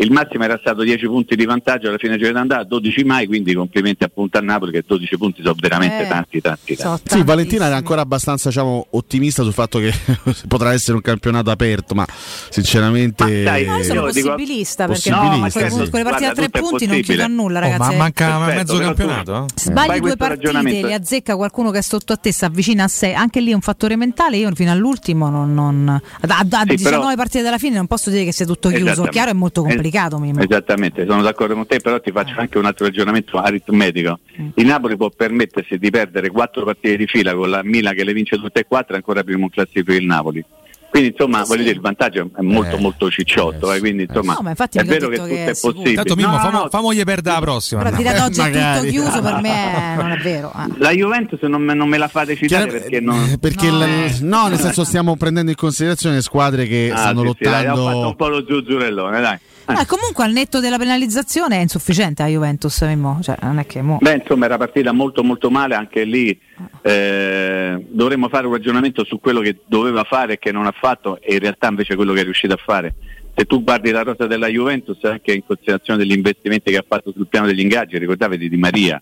Il 0.03 0.11
massimo 0.11 0.43
era 0.43 0.59
stato 0.61 0.83
10 0.83 1.07
punti 1.07 1.37
di 1.37 1.45
vantaggio 1.45 1.87
alla 1.89 1.97
fine 1.99 2.13
del 2.13 2.21
giro 2.23 2.33
d'andata, 2.33 2.65
12 2.65 3.05
mai, 3.05 3.27
quindi 3.27 3.55
complimenti 3.55 4.03
appunto 4.03 4.37
a 4.37 4.41
Napoli 4.41 4.73
che 4.73 4.83
12 4.87 5.17
punti 5.17 5.43
sono 5.43 5.55
veramente 5.59 6.05
Eh, 6.05 6.09
tanti, 6.09 6.41
tanti, 6.41 6.75
tanti. 6.77 7.03
Sì, 7.11 7.23
Valentina 7.23 7.67
era 7.67 7.75
tantissimi. 7.75 7.75
ancora 7.77 8.01
abbastanza 8.01 8.49
diciamo, 8.49 8.87
ottimista 8.91 9.43
sul 9.45 9.53
fatto 9.53 9.79
che 9.79 9.93
potrà 10.49 10.73
essere 10.73 10.95
un 10.97 11.03
campionato 11.03 11.51
aperto, 11.51 11.95
ma 11.95 12.05
sinceramente... 12.51 13.25
Ma 13.25 13.31
dai, 13.51 13.65
No, 13.65 13.77
io 13.77 13.83
sono 13.85 14.07
Io 14.07 14.13
dico- 14.13 14.29
possibilista 14.33 14.87
perché 14.87 15.11
Possibilista, 15.11 15.37
no, 15.39 15.49
sì. 15.51 15.59
quelle, 15.77 15.91
quelle 15.91 16.05
partite 16.05 16.29
a 16.31 16.33
tre 16.35 16.45
è 16.47 16.49
punti 16.61 16.87
non 16.87 17.01
chiudono 17.01 17.25
a 17.25 17.29
nulla, 17.31 17.59
Oh, 17.59 17.63
ragazzi. 17.63 17.91
ma 17.91 17.97
manca 17.97 18.27
Perfetto, 18.27 18.55
mezzo 18.55 18.73
però 18.77 18.79
tu- 18.79 18.95
campionato? 18.97 19.45
eh? 19.45 19.61
Sbagli 19.61 20.01
due 20.01 20.17
partite, 20.17 20.61
li 20.87 20.93
azzecca 20.93 21.37
qualcuno 21.37 21.71
che 21.71 21.79
è 21.79 21.83
sotto 21.83 22.13
a 22.13 22.17
te, 22.17 22.33
si 22.33 22.45
avvicina 22.45 22.85
a 22.85 22.89
sé. 22.89 23.13
Anche 23.13 23.41
lì 23.41 23.53
è 23.53 23.55
un 23.55 23.61
fattore 23.61 23.95
mentale. 23.97 24.37
Io 24.39 24.51
fino 24.55 24.73
all'ultimo 24.73 25.29
non. 25.31 25.55
non 25.55 25.89
a, 25.89 26.01
a- 26.27 26.39
a 26.51 26.61
Sì, 26.61 26.75
19 26.75 26.81
però- 26.81 27.15
partite 27.15 27.43
dalla 27.45 27.59
fine 27.59 27.77
non 27.77 27.87
posso 27.87 28.11
dire 28.11 28.25
che 28.25 28.33
sia 28.33 28.47
tutto 28.47 28.69
chiuso. 28.69 29.05
Chiaro 29.05 29.31
è 29.31 29.35
molto 29.35 29.61
complicato. 29.63 29.91
Es- 29.93 30.19
Mimmo. 30.19 30.41
Esattamente, 30.41 31.07
sono 31.07 31.23
d'accordo 31.23 31.55
con 31.55 31.67
te, 31.67 31.81
però 31.81 32.01
ti 32.01 32.11
faccio 32.11 32.39
anche 32.41 32.59
un 32.59 32.65
altro 32.65 32.87
ragionamento 32.87 33.39
aritmetico. 33.39 34.21
Il 34.55 34.67
Napoli 34.67 34.97
può 34.97 35.11
permettersi 35.11 35.79
di 35.79 35.91
perdere 35.91 36.31
quattro 36.31 36.65
partite 36.65 36.97
di 36.97 37.07
fila 37.07 37.35
con 37.35 37.51
la 37.51 37.63
Milan 37.63 37.95
che 37.95 38.05
le 38.05 38.13
vince 38.13 38.37
tutte 38.37 38.61
e 38.61 38.65
quattro, 38.67 38.97
ancora 38.97 39.23
primo 39.23 39.45
in 39.45 39.51
classifica 39.51 39.95
il 39.95 40.07
Napoli. 40.07 40.45
Quindi 40.93 41.09
insomma, 41.17 41.43
voglio 41.45 41.63
dire, 41.63 41.75
il 41.75 41.81
vantaggio 41.81 42.29
è 42.37 42.43
molto 42.43 42.77
Eh, 42.77 42.79
molto 42.81 43.11
cicciotto, 43.11 43.73
eh, 43.73 43.77
eh, 43.77 43.81
quindi 43.81 44.03
insomma 44.03 44.37
No, 44.39 44.51
è 44.51 44.85
vero 44.85 45.09
che 45.09 45.17
tutto 45.17 45.27
che 45.27 45.45
è 45.47 45.49
è 45.49 45.59
possibile. 45.59 45.95
Tanto 45.95 46.15
Mimmo, 46.17 46.33
No, 46.33 46.39
famo, 46.39 46.59
no, 46.59 46.69
famogli 46.69 47.03
perdere 47.03 47.35
la 47.37 47.41
prossima. 47.41 47.83
Però 47.83 47.97
dire 47.97 48.09
ad 48.11 48.19
oggi 48.21 48.41
è 48.43 48.75
tutto 48.77 48.91
chiuso 48.91 49.23
per 49.23 49.41
me 49.41 49.95
non 49.97 50.11
è 50.11 50.19
vero. 50.19 50.53
eh. 50.55 50.67
La 50.77 50.91
Juventus 50.91 51.41
non 51.45 51.63
me, 51.63 51.73
non 51.73 51.89
me 51.89 51.97
la 51.97 52.09
fate 52.09 52.37
citare 52.37 52.65
Chiaro- 52.69 52.79
perché 52.83 53.01
non... 53.01 53.39
perché 53.41 53.71
No, 53.71 53.83
eh. 53.85 54.15
no, 54.21 54.47
nel 54.49 54.59
senso 54.59 54.85
stiamo 54.85 55.17
prendendo 55.17 55.51
in 55.51 55.57
considerazione 55.57 56.21
squadre 56.21 56.67
che 56.67 56.91
Ah, 56.93 56.99
stanno 56.99 57.23
sì, 57.23 57.37
sì, 57.39 57.45
dai, 57.49 57.65
lottando... 57.65 58.09
un 58.09 58.17
po' 58.17 58.29
lo 58.29 58.45
zuzzurellone, 58.47 59.21
dai. 59.23 59.39
Eh. 59.69 59.73
Eh, 59.81 59.87
comunque 59.87 60.25
al 60.25 60.33
netto 60.33 60.61
della 60.61 60.77
penalizzazione 60.77 61.57
è 61.57 61.61
insufficiente 61.63 62.23
a 62.23 62.27
Juventus, 62.27 62.83
Mimmo. 62.83 63.21
Cioè, 63.23 63.37
non 63.43 63.59
è 63.61 63.65
che 63.67 63.81
mo- 63.81 63.97
Beh, 63.99 64.17
insomma, 64.17 64.45
era 64.45 64.59
partita 64.59 64.93
molto 64.93 65.23
molto 65.23 65.49
male, 65.51 65.75
anche 65.75 66.05
lì 66.05 66.39
eh, 66.83 67.85
dovremmo 67.89 68.29
fare 68.29 68.47
un 68.47 68.53
ragionamento 68.53 69.05
su 69.05 69.21
quello 69.21 69.41
che 69.41 69.59
doveva 69.67 70.03
fare 70.03 70.35
e 70.35 70.39
che 70.39 70.51
non 70.51 70.67
ha 70.67 70.73
fatto 70.73 71.21
e 71.21 71.35
in 71.35 71.39
realtà 71.39 71.69
invece 71.69 71.95
quello 71.95 72.13
che 72.13 72.21
è 72.21 72.25
riuscito 72.25 72.55
a 72.55 72.61
fare. 72.63 72.95
Se 73.35 73.45
tu 73.45 73.63
guardi 73.63 73.91
la 73.91 74.03
rosa 74.03 74.27
della 74.27 74.49
Juventus, 74.49 75.03
anche 75.05 75.33
in 75.33 75.45
considerazione 75.47 76.01
degli 76.01 76.15
investimenti 76.15 76.71
che 76.71 76.77
ha 76.77 76.85
fatto 76.87 77.13
sul 77.13 77.29
piano 77.29 77.47
degli 77.47 77.61
ingaggi, 77.61 77.97
ricordavi 77.97 78.49
di 78.49 78.57
Maria, 78.57 79.01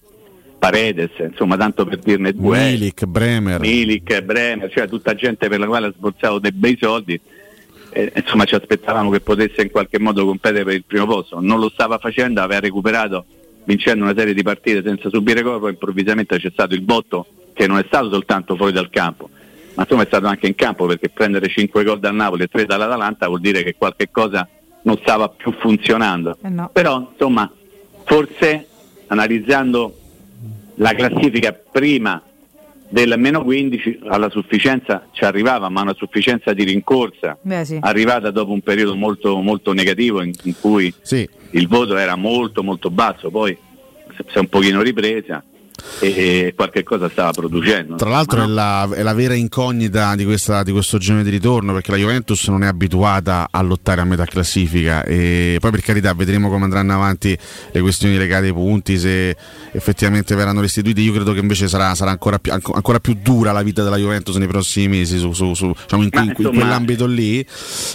Paredes, 0.58 1.10
insomma, 1.18 1.56
tanto 1.56 1.84
per 1.86 1.98
dirne 1.98 2.32
due. 2.32 2.58
Milik, 2.58 3.06
Bremer. 3.06 3.60
Milik, 3.60 4.20
Bremer, 4.20 4.70
cioè 4.70 4.86
tutta 4.86 5.14
gente 5.14 5.48
per 5.48 5.58
la 5.58 5.66
quale 5.66 5.86
ha 5.86 5.92
sborsato 5.92 6.38
dei 6.38 6.52
bei 6.52 6.76
soldi. 6.80 7.18
eh, 7.92 8.12
insomma 8.14 8.44
ci 8.44 8.54
aspettavamo 8.54 9.10
che 9.10 9.20
potesse 9.20 9.62
in 9.62 9.70
qualche 9.70 9.98
modo 9.98 10.24
competere 10.24 10.64
per 10.64 10.74
il 10.74 10.84
primo 10.86 11.06
posto, 11.06 11.40
non 11.40 11.58
lo 11.58 11.70
stava 11.70 11.98
facendo, 11.98 12.40
aveva 12.40 12.60
recuperato 12.60 13.24
vincendo 13.64 14.04
una 14.04 14.14
serie 14.16 14.34
di 14.34 14.42
partite 14.42 14.82
senza 14.84 15.08
subire 15.10 15.42
corpo, 15.42 15.68
improvvisamente 15.68 16.38
c'è 16.38 16.50
stato 16.52 16.74
il 16.74 16.82
botto 16.82 17.26
che 17.52 17.66
non 17.66 17.78
è 17.78 17.84
stato 17.86 18.10
soltanto 18.10 18.56
fuori 18.56 18.72
dal 18.72 18.90
campo, 18.90 19.28
ma 19.74 19.82
insomma 19.82 20.02
è 20.02 20.06
stato 20.06 20.26
anche 20.26 20.46
in 20.46 20.54
campo 20.54 20.86
perché 20.86 21.08
prendere 21.08 21.48
5 21.48 21.84
gol 21.84 21.98
dal 21.98 22.14
Napoli 22.14 22.44
e 22.44 22.48
3 22.48 22.66
dall'Atalanta 22.66 23.28
vuol 23.28 23.40
dire 23.40 23.62
che 23.62 23.74
qualche 23.76 24.10
cosa 24.10 24.48
non 24.82 24.98
stava 25.02 25.28
più 25.28 25.52
funzionando. 25.52 26.38
Eh 26.42 26.48
no. 26.48 26.70
Però 26.72 27.08
insomma 27.12 27.50
forse 28.04 28.66
analizzando 29.08 29.96
la 30.76 30.94
classifica 30.94 31.52
prima 31.52 32.22
del 32.88 33.14
meno 33.18 33.44
15 33.44 34.00
alla 34.08 34.28
sufficienza 34.30 35.06
ci 35.12 35.24
arrivava, 35.24 35.68
ma 35.68 35.82
una 35.82 35.94
sufficienza 35.94 36.52
di 36.52 36.64
rincorsa 36.64 37.38
Beh, 37.40 37.64
sì. 37.64 37.78
arrivata 37.80 38.30
dopo 38.32 38.50
un 38.52 38.62
periodo 38.62 38.96
molto, 38.96 39.40
molto 39.40 39.72
negativo 39.72 40.22
in, 40.22 40.32
in 40.42 40.54
cui 40.60 40.92
Sì, 41.02 41.28
il 41.50 41.68
voto 41.68 41.96
era 41.96 42.16
molto 42.16 42.64
molto 42.64 42.90
basso, 42.90 43.30
poi 43.30 43.56
si 44.16 44.24
è 44.36 44.38
un 44.38 44.48
pochino 44.48 44.82
ripresa 44.82 45.42
e 46.00 46.52
qualche 46.56 46.82
cosa 46.82 47.08
stava 47.08 47.30
producendo. 47.32 47.96
Tra 47.96 48.08
l'altro 48.10 48.38
Ma 48.38 48.44
è, 48.44 48.48
la, 48.48 48.88
è 48.96 49.02
la 49.02 49.14
vera 49.14 49.34
incognita 49.34 50.14
di, 50.14 50.24
questa- 50.24 50.62
di 50.62 50.72
questo 50.72 50.98
girone 50.98 51.22
di 51.24 51.30
ritorno 51.30 51.72
perché 51.72 51.90
la 51.90 51.96
Juventus 51.96 52.46
non 52.48 52.62
è 52.62 52.66
abituata 52.66 53.48
a 53.50 53.60
lottare 53.62 54.00
a 54.00 54.04
metà 54.04 54.24
classifica 54.24 55.04
e 55.04 55.56
poi 55.60 55.70
per 55.70 55.80
carità 55.82 56.12
vedremo 56.14 56.48
come 56.48 56.64
andranno 56.64 56.94
avanti 56.94 57.36
le 57.72 57.80
questioni 57.80 58.16
legate 58.16 58.46
ai 58.46 58.52
punti, 58.52 58.98
se 58.98 59.36
effettivamente 59.72 60.34
verranno 60.34 60.60
restituiti. 60.60 61.02
Io 61.02 61.12
credo 61.12 61.32
che 61.32 61.40
invece 61.40 61.68
sarà, 61.68 61.94
sarà 61.94 62.10
ancora, 62.10 62.38
più, 62.38 62.52
anco- 62.52 62.72
ancora 62.72 62.98
più 63.00 63.16
dura 63.20 63.52
la 63.52 63.62
vita 63.62 63.82
della 63.82 63.96
Juventus 63.96 64.36
nei 64.36 64.48
prossimi 64.48 64.88
mesi 64.88 65.18
su, 65.18 65.32
su- 65.32 65.54
su- 65.54 65.72
diciamo 65.82 66.02
in, 66.02 66.08
in- 66.12 66.34
in 66.36 66.50
quell'ambito 66.52 67.06
lì. 67.06 67.44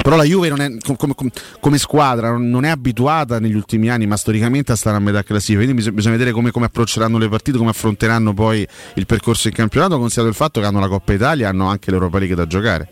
Però 0.01 0.15
la 0.15 0.23
Juve 0.23 0.49
non 0.49 0.61
è, 0.61 0.69
com- 0.83 0.95
come, 0.95 1.13
com- 1.15 1.29
come 1.59 1.77
squadra 1.77 2.35
non- 2.37 2.63
è 2.65 2.69
abituata 2.69 3.39
negli 3.39 3.55
ultimi 3.55 3.89
anni, 3.89 4.07
ma 4.07 4.17
storicamente 4.17 4.71
a 4.71 4.75
stare 4.75 4.97
a 4.97 4.99
metà 4.99 5.23
classifica. 5.23 5.57
Quindi 5.59 5.75
bisog- 5.75 5.93
bisogna 5.95 6.13
vedere 6.13 6.31
come, 6.31 6.51
come 6.51 6.65
approcceranno 6.65 7.17
le 7.17 7.29
partite, 7.29 7.57
come 7.57 7.69
affronteranno 7.75 8.33
poi 8.33 8.65
il 8.95 9.05
percorso 9.05 9.49
in 9.49 9.53
campionato, 9.53 9.97
considerato 9.97 10.31
il 10.31 10.35
fatto 10.35 10.61
che 10.61 10.65
hanno 10.65 10.79
la 10.79 10.87
Coppa 10.87 11.11
Italia 11.11 11.45
e 11.45 11.49
hanno 11.49 11.67
anche 11.67 11.91
l'Europa 11.91 12.17
League 12.17 12.35
da 12.35 12.47
giocare. 12.47 12.87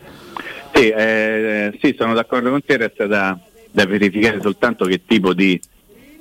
Sì, 0.74 0.90
eh, 0.90 1.78
sì, 1.82 1.96
sono 1.98 2.14
d'accordo 2.14 2.50
con 2.50 2.64
te, 2.64 2.78
resta 2.78 3.08
da, 3.08 3.38
da 3.72 3.86
verificare 3.86 4.42
soltanto 4.42 4.86
che 4.86 5.02
tipo 5.06 5.34
di, 5.34 5.60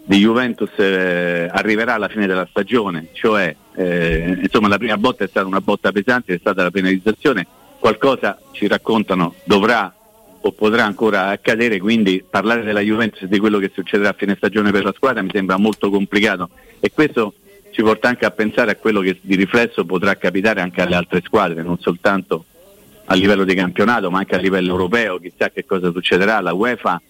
di 0.04 0.18
Juventus 0.18 0.70
eh, 0.76 1.48
arriverà 1.50 1.94
alla 1.94 2.08
fine 2.08 2.26
della 2.26 2.46
stagione, 2.48 3.08
cioè 3.12 3.54
eh, 3.74 4.38
insomma 4.42 4.68
la 4.68 4.78
prima 4.78 4.96
botta 4.96 5.24
è 5.24 5.28
stata 5.28 5.46
una 5.46 5.60
botta 5.60 5.90
pesante, 5.90 6.34
è 6.34 6.38
stata 6.38 6.62
la 6.62 6.70
penalizzazione, 6.70 7.46
qualcosa 7.80 8.38
ci 8.52 8.68
raccontano 8.68 9.34
dovrà 9.44 9.92
o 10.44 10.52
potrà 10.52 10.84
ancora 10.84 11.28
accadere, 11.28 11.78
quindi 11.78 12.22
parlare 12.28 12.62
della 12.62 12.80
Juventus 12.80 13.22
e 13.22 13.28
di 13.28 13.38
quello 13.38 13.58
che 13.58 13.70
succederà 13.72 14.10
a 14.10 14.14
fine 14.16 14.34
stagione 14.36 14.70
per 14.70 14.84
la 14.84 14.92
squadra 14.94 15.22
mi 15.22 15.30
sembra 15.32 15.56
molto 15.56 15.88
complicato. 15.88 16.50
E 16.80 16.90
questo 16.92 17.34
ci 17.72 17.82
porta 17.82 18.08
anche 18.08 18.24
a 18.24 18.30
pensare 18.30 18.70
a 18.70 18.76
quello 18.76 19.00
che 19.00 19.18
di 19.20 19.34
riflesso 19.34 19.84
potrà 19.84 20.16
capitare 20.16 20.60
anche 20.60 20.82
alle 20.82 20.94
altre 20.94 21.22
squadre, 21.24 21.62
non 21.62 21.78
soltanto 21.78 22.44
a 23.06 23.14
livello 23.14 23.44
di 23.44 23.54
campionato 23.54 24.10
ma 24.10 24.18
anche 24.18 24.36
a 24.36 24.38
livello 24.38 24.70
europeo, 24.70 25.18
chissà 25.18 25.50
che 25.50 25.64
cosa 25.64 25.90
succederà, 25.90 26.40
la 26.40 26.52
UEFA 26.52 27.00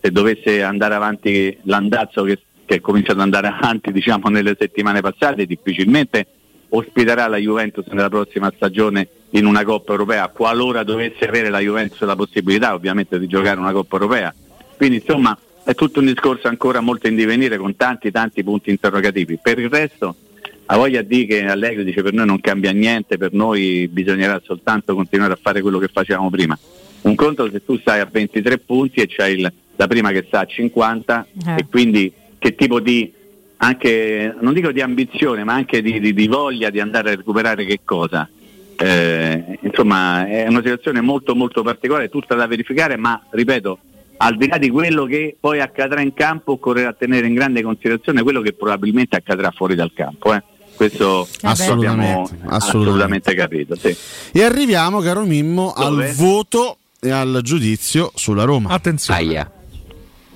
se 0.00 0.10
dovesse 0.10 0.62
andare 0.62 0.94
avanti 0.94 1.56
l'andazzo 1.62 2.22
che, 2.22 2.40
che 2.64 2.76
è 2.76 2.80
cominciato 2.80 3.18
ad 3.18 3.24
andare 3.24 3.48
avanti 3.54 3.92
diciamo, 3.92 4.28
nelle 4.28 4.56
settimane 4.58 5.00
passate, 5.00 5.46
difficilmente 5.46 6.26
ospiterà 6.70 7.26
la 7.28 7.38
Juventus 7.38 7.86
nella 7.86 8.08
prossima 8.08 8.52
stagione 8.54 9.08
in 9.30 9.46
una 9.46 9.64
Coppa 9.64 9.92
Europea, 9.92 10.28
qualora 10.28 10.82
dovesse 10.82 11.26
avere 11.26 11.50
la 11.50 11.60
Juventus 11.60 12.00
la 12.00 12.16
possibilità 12.16 12.74
ovviamente 12.74 13.18
di 13.18 13.26
giocare 13.26 13.60
una 13.60 13.72
Coppa 13.72 13.96
Europea. 13.96 14.34
Quindi 14.76 14.96
insomma 14.96 15.36
è 15.68 15.74
tutto 15.74 16.00
un 16.00 16.06
discorso 16.06 16.48
ancora 16.48 16.80
molto 16.80 17.08
in 17.08 17.14
divenire 17.14 17.58
con 17.58 17.76
tanti 17.76 18.10
tanti 18.10 18.42
punti 18.42 18.70
interrogativi. 18.70 19.38
Per 19.42 19.58
il 19.58 19.68
resto 19.68 20.16
ha 20.64 20.76
voglia 20.78 21.02
di 21.02 21.26
che 21.26 21.44
Allegri 21.44 21.84
dice 21.84 22.00
per 22.00 22.14
noi 22.14 22.24
non 22.24 22.40
cambia 22.40 22.70
niente, 22.72 23.18
per 23.18 23.34
noi 23.34 23.86
bisognerà 23.86 24.40
soltanto 24.42 24.94
continuare 24.94 25.34
a 25.34 25.38
fare 25.38 25.60
quello 25.60 25.78
che 25.78 25.88
facevamo 25.88 26.30
prima. 26.30 26.58
Un 27.02 27.14
conto 27.14 27.50
se 27.50 27.62
tu 27.66 27.76
stai 27.76 28.00
a 28.00 28.08
23 28.10 28.56
punti 28.60 29.00
e 29.00 29.08
c'hai 29.08 29.34
il- 29.40 29.52
la 29.76 29.86
prima 29.86 30.10
che 30.10 30.24
sta 30.26 30.40
a 30.40 30.46
50 30.46 31.26
Eh. 31.46 31.56
e 31.58 31.66
quindi 31.68 32.10
che 32.38 32.54
tipo 32.54 32.80
di 32.80 33.12
anche 33.58 34.34
non 34.40 34.54
dico 34.54 34.72
di 34.72 34.80
ambizione 34.80 35.44
ma 35.44 35.52
anche 35.52 35.82
di, 35.82 36.00
di- 36.00 36.14
di 36.14 36.28
voglia 36.28 36.70
di 36.70 36.80
andare 36.80 37.12
a 37.12 37.16
recuperare 37.16 37.66
che 37.66 37.80
cosa. 37.84 38.26
Eh, 38.74 39.58
insomma 39.60 40.26
è 40.26 40.46
una 40.48 40.62
situazione 40.62 41.02
molto 41.02 41.34
molto 41.34 41.62
particolare, 41.62 42.08
tutta 42.08 42.34
da 42.34 42.46
verificare, 42.46 42.96
ma 42.96 43.22
ripeto, 43.30 43.78
al 44.18 44.36
di 44.36 44.48
là 44.48 44.58
di 44.58 44.70
quello 44.70 45.04
che 45.04 45.36
poi 45.38 45.60
accadrà 45.60 46.00
in 46.00 46.14
campo, 46.14 46.52
occorrerà 46.52 46.92
tenere 46.92 47.26
in 47.26 47.34
grande 47.34 47.62
considerazione 47.62 48.22
quello 48.22 48.40
che 48.40 48.52
probabilmente 48.52 49.16
accadrà 49.16 49.50
fuori 49.50 49.74
dal 49.74 49.92
campo. 49.94 50.34
eh. 50.34 50.42
Questo 50.74 51.26
beh. 51.42 51.48
abbiamo 51.48 52.22
Assolutamente, 52.22 52.36
assolutamente 52.46 53.34
capito. 53.34 53.74
Sì. 53.74 53.96
E 54.32 54.42
arriviamo, 54.44 55.00
caro 55.00 55.24
Mimmo, 55.24 55.74
Dove? 55.76 56.08
al 56.08 56.14
voto 56.14 56.78
e 57.00 57.10
al 57.10 57.40
giudizio 57.42 58.12
sulla 58.14 58.44
Roma. 58.44 58.70
Attenzione. 58.70 59.18
Aia. 59.18 59.52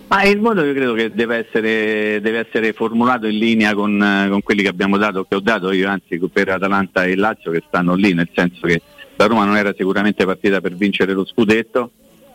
Ma 0.08 0.24
il 0.24 0.40
voto 0.40 0.62
io 0.62 0.74
credo 0.74 0.92
che 0.94 1.10
deve 1.14 1.46
essere, 1.46 2.20
deve 2.20 2.40
essere 2.46 2.72
formulato 2.72 3.26
in 3.26 3.38
linea 3.38 3.72
con, 3.72 4.02
eh, 4.02 4.28
con 4.28 4.42
quelli 4.42 4.62
che 4.62 4.68
abbiamo 4.68 4.98
dato, 4.98 5.24
che 5.28 5.36
ho 5.36 5.40
dato 5.40 5.72
io, 5.72 5.88
anzi 5.88 6.20
per 6.30 6.50
Atalanta 6.50 7.04
e 7.04 7.16
Lazio 7.16 7.50
che 7.50 7.62
stanno 7.66 7.94
lì, 7.94 8.12
nel 8.12 8.28
senso 8.34 8.66
che 8.66 8.82
la 9.16 9.26
Roma 9.26 9.44
non 9.44 9.56
era 9.56 9.72
sicuramente 9.76 10.24
partita 10.26 10.60
per 10.60 10.74
vincere 10.74 11.12
lo 11.14 11.24
scudetto. 11.24 11.92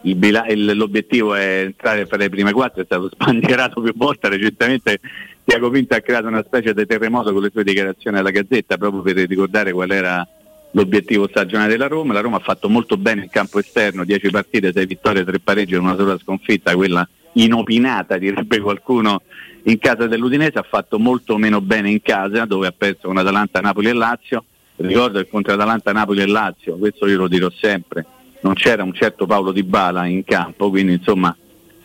Il 0.08 0.16
bila- 0.16 0.48
il- 0.48 0.76
l'obiettivo 0.76 1.36
è 1.36 1.64
entrare 1.66 2.06
fra 2.06 2.18
le 2.18 2.30
prime 2.30 2.52
quattro, 2.54 2.82
è 2.82 2.86
stato 2.86 3.10
sbandierato 3.14 3.82
più 3.82 3.94
volte. 3.96 4.30
Recentemente 4.30 5.00
Tiago 5.44 5.70
Pinto 5.70 5.96
ha 5.96 6.00
creato 6.00 6.28
una 6.28 6.44
specie 6.44 6.74
di 6.74 6.86
terremoto 6.86 7.34
con 7.34 7.42
le 7.42 7.50
sue 7.52 7.64
dichiarazioni 7.64 8.18
alla 8.18 8.30
Gazzetta 8.32 8.78
proprio 8.78 9.02
per 9.02 9.16
ricordare 9.28 9.72
qual 9.72 9.92
era 9.92 10.26
l'obiettivo 10.72 11.28
stagionale 11.28 11.72
della 11.72 11.88
Roma. 11.88 12.14
La 12.14 12.22
Roma 12.22 12.38
ha 12.38 12.42
fatto 12.42 12.70
molto 12.70 12.98
bene 12.98 13.24
in 13.24 13.30
campo 13.30 13.60
esterno, 13.60 14.06
10 14.06 14.30
partite, 14.30 14.72
6 14.72 14.86
vittorie, 14.86 15.26
3 15.26 15.40
pareggi 15.40 15.74
e 15.74 15.78
una 15.78 15.96
sola 15.96 16.18
sconfitta, 16.18 16.76
quella 16.76 17.08
inopinata 17.34 18.18
direbbe 18.18 18.60
qualcuno 18.60 19.22
in 19.64 19.78
casa 19.80 20.08
dell'Udinese, 20.08 20.58
ha 20.60 20.66
fatto 20.68 20.98
molto 20.98 21.38
meno 21.38 21.62
bene 21.62 21.90
in 21.90 22.02
casa 22.02 22.46
dove 22.46 22.68
ha 22.68 22.74
perso 22.76 23.08
con 23.08 23.18
Atalanta, 23.18 23.60
Napoli 23.60 23.90
e 23.90 23.94
Lazio. 23.94 24.46
Ricordo 24.78 25.20
che 25.20 25.28
contro 25.28 25.54
Atalanta, 25.54 25.92
Napoli 25.92 26.22
e 26.22 26.28
Lazio, 26.28 26.78
questo 26.78 27.08
io 27.08 27.18
lo 27.18 27.28
dirò 27.28 27.50
sempre, 27.50 28.06
non 28.41 28.53
c'era 28.53 28.84
un 28.84 28.94
certo 28.94 29.25
Paolo 29.25 29.51
Di 29.51 29.63
Bala 29.63 30.06
in 30.06 30.24
campo, 30.24 30.70
quindi 30.70 30.94
insomma 30.94 31.36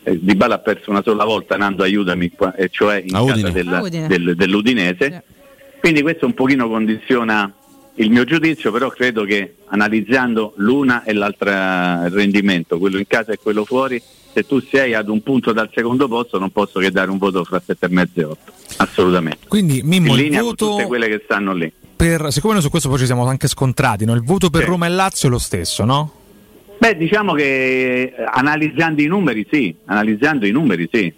eh, 0.04 0.18
Di 0.20 0.34
Bala 0.34 0.56
ha 0.56 0.58
perso 0.58 0.90
una 0.90 1.02
sola 1.02 1.24
volta, 1.24 1.56
Nando 1.56 1.82
aiutami, 1.82 2.30
qua, 2.30 2.54
e 2.54 2.68
cioè 2.70 2.96
in 3.04 3.12
casa 3.12 3.22
Udine. 3.32 3.52
del- 3.52 3.68
A 3.72 3.80
Udine. 3.82 4.06
del- 4.08 4.34
dell'Udinese. 4.36 5.22
Quindi 5.80 6.02
questo 6.02 6.26
un 6.26 6.34
pochino 6.34 6.68
condiziona 6.68 7.52
il 7.96 8.10
mio 8.10 8.24
giudizio, 8.24 8.70
però 8.72 8.88
credo 8.90 9.24
che 9.24 9.56
analizzando 9.66 10.54
l'una 10.56 11.04
e 11.04 11.12
l'altra 11.12 12.08
rendimento, 12.08 12.78
quello 12.78 12.98
in 12.98 13.06
casa 13.06 13.32
e 13.32 13.38
quello 13.38 13.64
fuori, 13.64 14.00
se 14.32 14.46
tu 14.46 14.60
sei 14.60 14.94
ad 14.94 15.08
un 15.08 15.22
punto 15.22 15.52
dal 15.52 15.70
secondo 15.74 16.08
posto 16.08 16.38
non 16.38 16.50
posso 16.50 16.78
che 16.80 16.90
dare 16.90 17.10
un 17.10 17.18
voto 17.18 17.44
fra 17.44 17.60
7,5 17.64 18.06
e 18.14 18.24
8, 18.24 18.52
assolutamente. 18.78 19.46
Quindi 19.46 19.82
Mimmo, 19.84 20.12
in 20.14 20.18
il 20.18 20.22
linea 20.24 20.40
con 20.40 20.48
voto 20.50 20.70
tutte 20.70 20.86
quelle 20.86 21.08
che 21.08 21.20
stanno 21.24 21.52
lì. 21.52 21.70
per, 21.94 22.32
siccome 22.32 22.54
noi 22.54 22.62
su 22.62 22.70
questo 22.70 22.88
poi 22.88 22.98
ci 22.98 23.04
siamo 23.06 23.26
anche 23.26 23.46
scontrati, 23.46 24.04
no? 24.04 24.14
il 24.14 24.22
voto 24.22 24.48
per 24.50 24.62
Sì. 24.62 24.68
Roma 24.68 24.86
e 24.86 24.88
Lazio 24.90 25.28
è 25.28 25.30
lo 25.30 25.38
stesso, 25.38 25.84
no? 25.84 26.12
Beh, 26.82 26.96
diciamo 26.96 27.32
che 27.34 28.12
eh, 28.16 28.24
analizzando 28.28 29.00
i 29.02 29.06
numeri 29.06 29.46
sì, 29.48 29.72
analizzando 29.84 30.46
i 30.46 30.50
numeri 30.50 30.88
sì. 30.90 31.14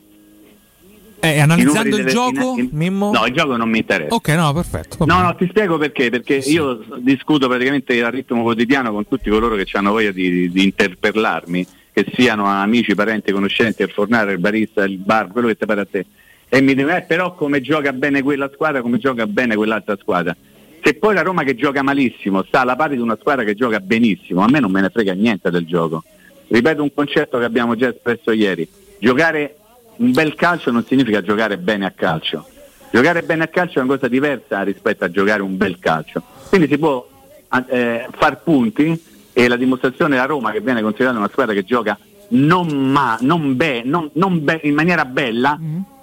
Eh, 1.20 1.40
analizzando 1.40 1.96
il 1.96 2.04
gioco, 2.04 2.56
in- 2.58 2.68
Mimmo? 2.72 3.10
No, 3.10 3.24
il 3.24 3.32
gioco 3.32 3.56
non 3.56 3.70
mi 3.70 3.78
interessa. 3.78 4.14
Ok, 4.14 4.28
no, 4.28 4.52
perfetto. 4.52 5.06
No, 5.06 5.22
no, 5.22 5.34
ti 5.36 5.46
spiego 5.48 5.78
perché, 5.78 6.10
perché 6.10 6.42
Sì. 6.42 6.52
io 6.52 6.84
discuto 6.98 7.48
praticamente 7.48 7.98
a 8.04 8.10
ritmo 8.10 8.42
quotidiano 8.42 8.92
con 8.92 9.08
tutti 9.08 9.30
coloro 9.30 9.56
che 9.56 9.66
hanno 9.72 9.92
voglia 9.92 10.10
di, 10.10 10.50
di 10.52 10.64
interpellarmi, 10.64 11.66
che 11.94 12.04
siano 12.12 12.44
amici, 12.44 12.94
parenti, 12.94 13.32
conoscenti, 13.32 13.80
il 13.80 13.88
fornare, 13.90 14.32
il 14.32 14.38
barista, 14.40 14.84
il 14.84 14.98
bar, 14.98 15.28
quello 15.32 15.46
che 15.46 15.56
ti 15.56 15.64
pare 15.64 15.80
a 15.80 15.86
te. 15.90 16.04
E 16.46 16.60
mi 16.60 16.74
dicono, 16.74 16.94
eh, 16.94 17.00
però 17.08 17.34
come 17.34 17.62
gioca 17.62 17.94
bene 17.94 18.20
quella 18.20 18.50
squadra, 18.52 18.82
come 18.82 18.98
gioca 18.98 19.26
bene 19.26 19.56
quell'altra 19.56 19.96
squadra. 19.98 20.36
Se 20.84 20.92
poi 20.96 21.14
la 21.14 21.22
Roma 21.22 21.44
che 21.44 21.54
gioca 21.54 21.82
malissimo 21.82 22.42
sta 22.42 22.60
alla 22.60 22.76
pari 22.76 22.96
di 22.96 23.00
una 23.00 23.16
squadra 23.18 23.42
che 23.42 23.54
gioca 23.54 23.80
benissimo, 23.80 24.42
a 24.42 24.48
me 24.50 24.60
non 24.60 24.70
me 24.70 24.82
ne 24.82 24.90
frega 24.90 25.14
niente 25.14 25.50
del 25.50 25.64
gioco. 25.64 26.04
Ripeto 26.46 26.82
un 26.82 26.92
concetto 26.92 27.38
che 27.38 27.44
abbiamo 27.44 27.74
già 27.74 27.88
espresso 27.88 28.32
ieri. 28.32 28.68
Giocare 28.98 29.56
un 29.96 30.12
bel 30.12 30.34
calcio 30.34 30.70
non 30.70 30.84
significa 30.84 31.22
giocare 31.22 31.56
bene 31.56 31.86
a 31.86 31.90
calcio. 31.90 32.46
Giocare 32.92 33.22
bene 33.22 33.44
a 33.44 33.46
calcio 33.48 33.78
è 33.78 33.82
una 33.82 33.94
cosa 33.94 34.08
diversa 34.08 34.62
rispetto 34.62 35.04
a 35.04 35.10
giocare 35.10 35.40
un 35.40 35.56
bel 35.56 35.78
calcio. 35.78 36.22
Quindi 36.50 36.68
si 36.68 36.76
può 36.76 37.08
eh, 37.68 38.06
far 38.10 38.42
punti 38.42 39.02
e 39.32 39.48
la 39.48 39.56
dimostrazione 39.56 40.10
della 40.16 40.26
Roma 40.26 40.50
che 40.52 40.60
viene 40.60 40.82
considerata 40.82 41.16
una 41.16 41.30
squadra 41.30 41.54
che 41.54 41.64
gioca 41.64 41.98
non, 42.28 42.68
ma, 42.68 43.16
non, 43.22 43.56
be- 43.56 43.82
non- 43.86 44.10
non 44.12 44.44
be- 44.44 44.60
in 44.64 44.74
maniera 44.74 45.06
bella, 45.06 45.58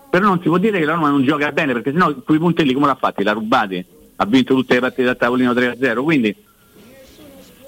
però 0.09 0.25
non 0.25 0.39
si 0.41 0.47
può 0.47 0.57
dire 0.57 0.79
che 0.79 0.85
la 0.85 0.95
Roma 0.95 1.09
non 1.09 1.23
gioca 1.23 1.51
bene 1.51 1.71
perché 1.73 1.91
sennò 1.91 2.13
quei 2.25 2.39
punti 2.39 2.65
lì 2.65 2.73
come 2.73 2.87
l'ha 2.87 2.95
fatti? 2.95 3.23
L'ha 3.23 3.31
rubati? 3.33 3.85
Ha 4.21 4.25
vinto 4.27 4.53
tutte 4.53 4.75
le 4.75 4.81
partite 4.81 5.09
a 5.09 5.15
tavolino 5.15 5.51
3-0, 5.51 6.03
quindi 6.03 6.35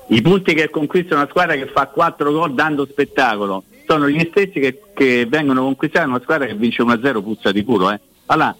I 0.08 0.22
punti 0.22 0.54
che 0.54 0.70
conquista 0.70 1.16
una 1.16 1.28
squadra 1.28 1.56
che 1.56 1.66
fa 1.66 1.88
4 1.88 2.32
gol 2.32 2.54
dando 2.54 2.86
spettacolo 2.86 3.64
sono 3.88 4.08
gli 4.08 4.28
stessi 4.30 4.60
che, 4.60 4.80
che 4.94 5.26
vengono 5.28 5.64
conquistati 5.64 6.06
da 6.06 6.12
una 6.12 6.22
squadra 6.22 6.46
che 6.46 6.54
vince 6.54 6.84
1-0 6.84 7.24
puzza 7.24 7.52
di 7.52 7.64
culo. 7.64 7.92
Eh. 7.92 8.00
Allora, 8.28 8.56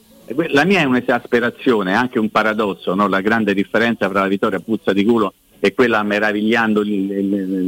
la 0.50 0.66
mia 0.66 0.80
è 0.80 0.86
un'esasperazione, 0.86 1.94
anche 1.94 2.18
un 2.18 2.30
paradosso, 2.30 2.96
no? 2.96 3.08
la 3.08 3.22
grande 3.22 3.54
differenza 3.54 4.10
tra 4.10 4.22
la 4.22 4.28
vittoria 4.28 4.60
puzza 4.60 4.92
di 4.92 5.06
culo 5.06 5.34
e 5.60 5.76
quella 5.76 6.02
meravigliando 6.02 6.82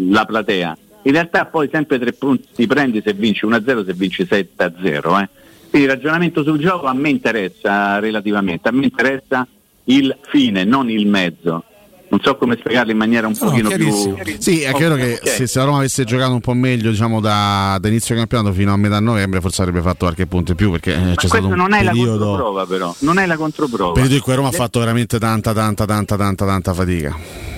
la 0.10 0.26
platea. 0.26 0.78
In 1.04 1.12
realtà 1.12 1.46
poi 1.46 1.70
sempre 1.72 2.00
tre 2.00 2.14
punti 2.14 2.48
ti 2.56 2.66
prendi 2.66 3.04
se 3.06 3.14
vinci 3.14 3.46
1-0, 3.46 3.86
se 3.86 3.94
vinci 3.94 4.24
7-0. 4.24 5.22
Eh. 5.22 5.30
Quindi 5.70 5.88
il 5.88 5.94
ragionamento 5.94 6.42
sul 6.42 6.58
gioco 6.58 6.88
a 6.88 6.94
me 6.94 7.10
interessa 7.10 8.00
relativamente, 8.00 8.68
a 8.68 8.72
me 8.72 8.86
interessa 8.86 9.48
il 9.86 10.16
fine, 10.30 10.64
non 10.64 10.90
il 10.90 11.08
mezzo. 11.08 11.64
Non 12.08 12.20
so 12.22 12.38
come 12.38 12.56
spiegarlo 12.56 12.92
in 12.92 12.98
maniera 12.98 13.26
un 13.28 13.34
no, 13.38 13.50
pochino 13.50 13.70
più 13.70 14.16
sì 14.38 14.62
è 14.62 14.72
chiaro 14.74 14.96
che 14.96 15.16
okay. 15.16 15.28
se, 15.28 15.48
se, 15.48 15.60
la 15.60 15.66
Roma 15.66 15.78
avesse 15.80 16.04
giocato 16.04 16.34
un 16.34 16.40
po' 16.40 16.54
meglio 16.54 16.92
diciamo 16.92 17.20
da, 17.20 17.78
da 17.82 17.88
inizio 17.88 18.16
campionato 18.16 18.54
fino 18.54 18.72
a 18.72 18.78
metà 18.78 19.00
novembre 19.00 19.42
forse 19.42 19.64
avrebbe 19.64 19.82
fatto 19.82 20.06
qualche 20.06 20.28
punto 20.28 20.52
in 20.52 20.58
più 20.58 20.70
perché 20.70 20.94
eh, 20.94 21.16
c'è 21.16 21.28
stato 21.28 21.48
un 21.48 21.56
non 21.56 21.74
è 21.74 21.84
periodo... 21.84 22.12
la 22.12 22.16
controprova 22.16 22.66
però. 22.68 22.96
Non 23.00 23.18
è 23.18 23.26
la 23.26 23.36
controprova. 23.36 23.94
Periodo 23.94 24.16
in 24.16 24.22
cui 24.22 24.36
Roma 24.36 24.48
ha 24.50 24.52
fatto 24.52 24.80
veramente 24.80 25.18
tanta 25.18 25.52
tanta 25.52 25.86
tanta 25.86 26.16
tanta 26.16 26.46
tanta 26.46 26.74
fatica. 26.74 27.18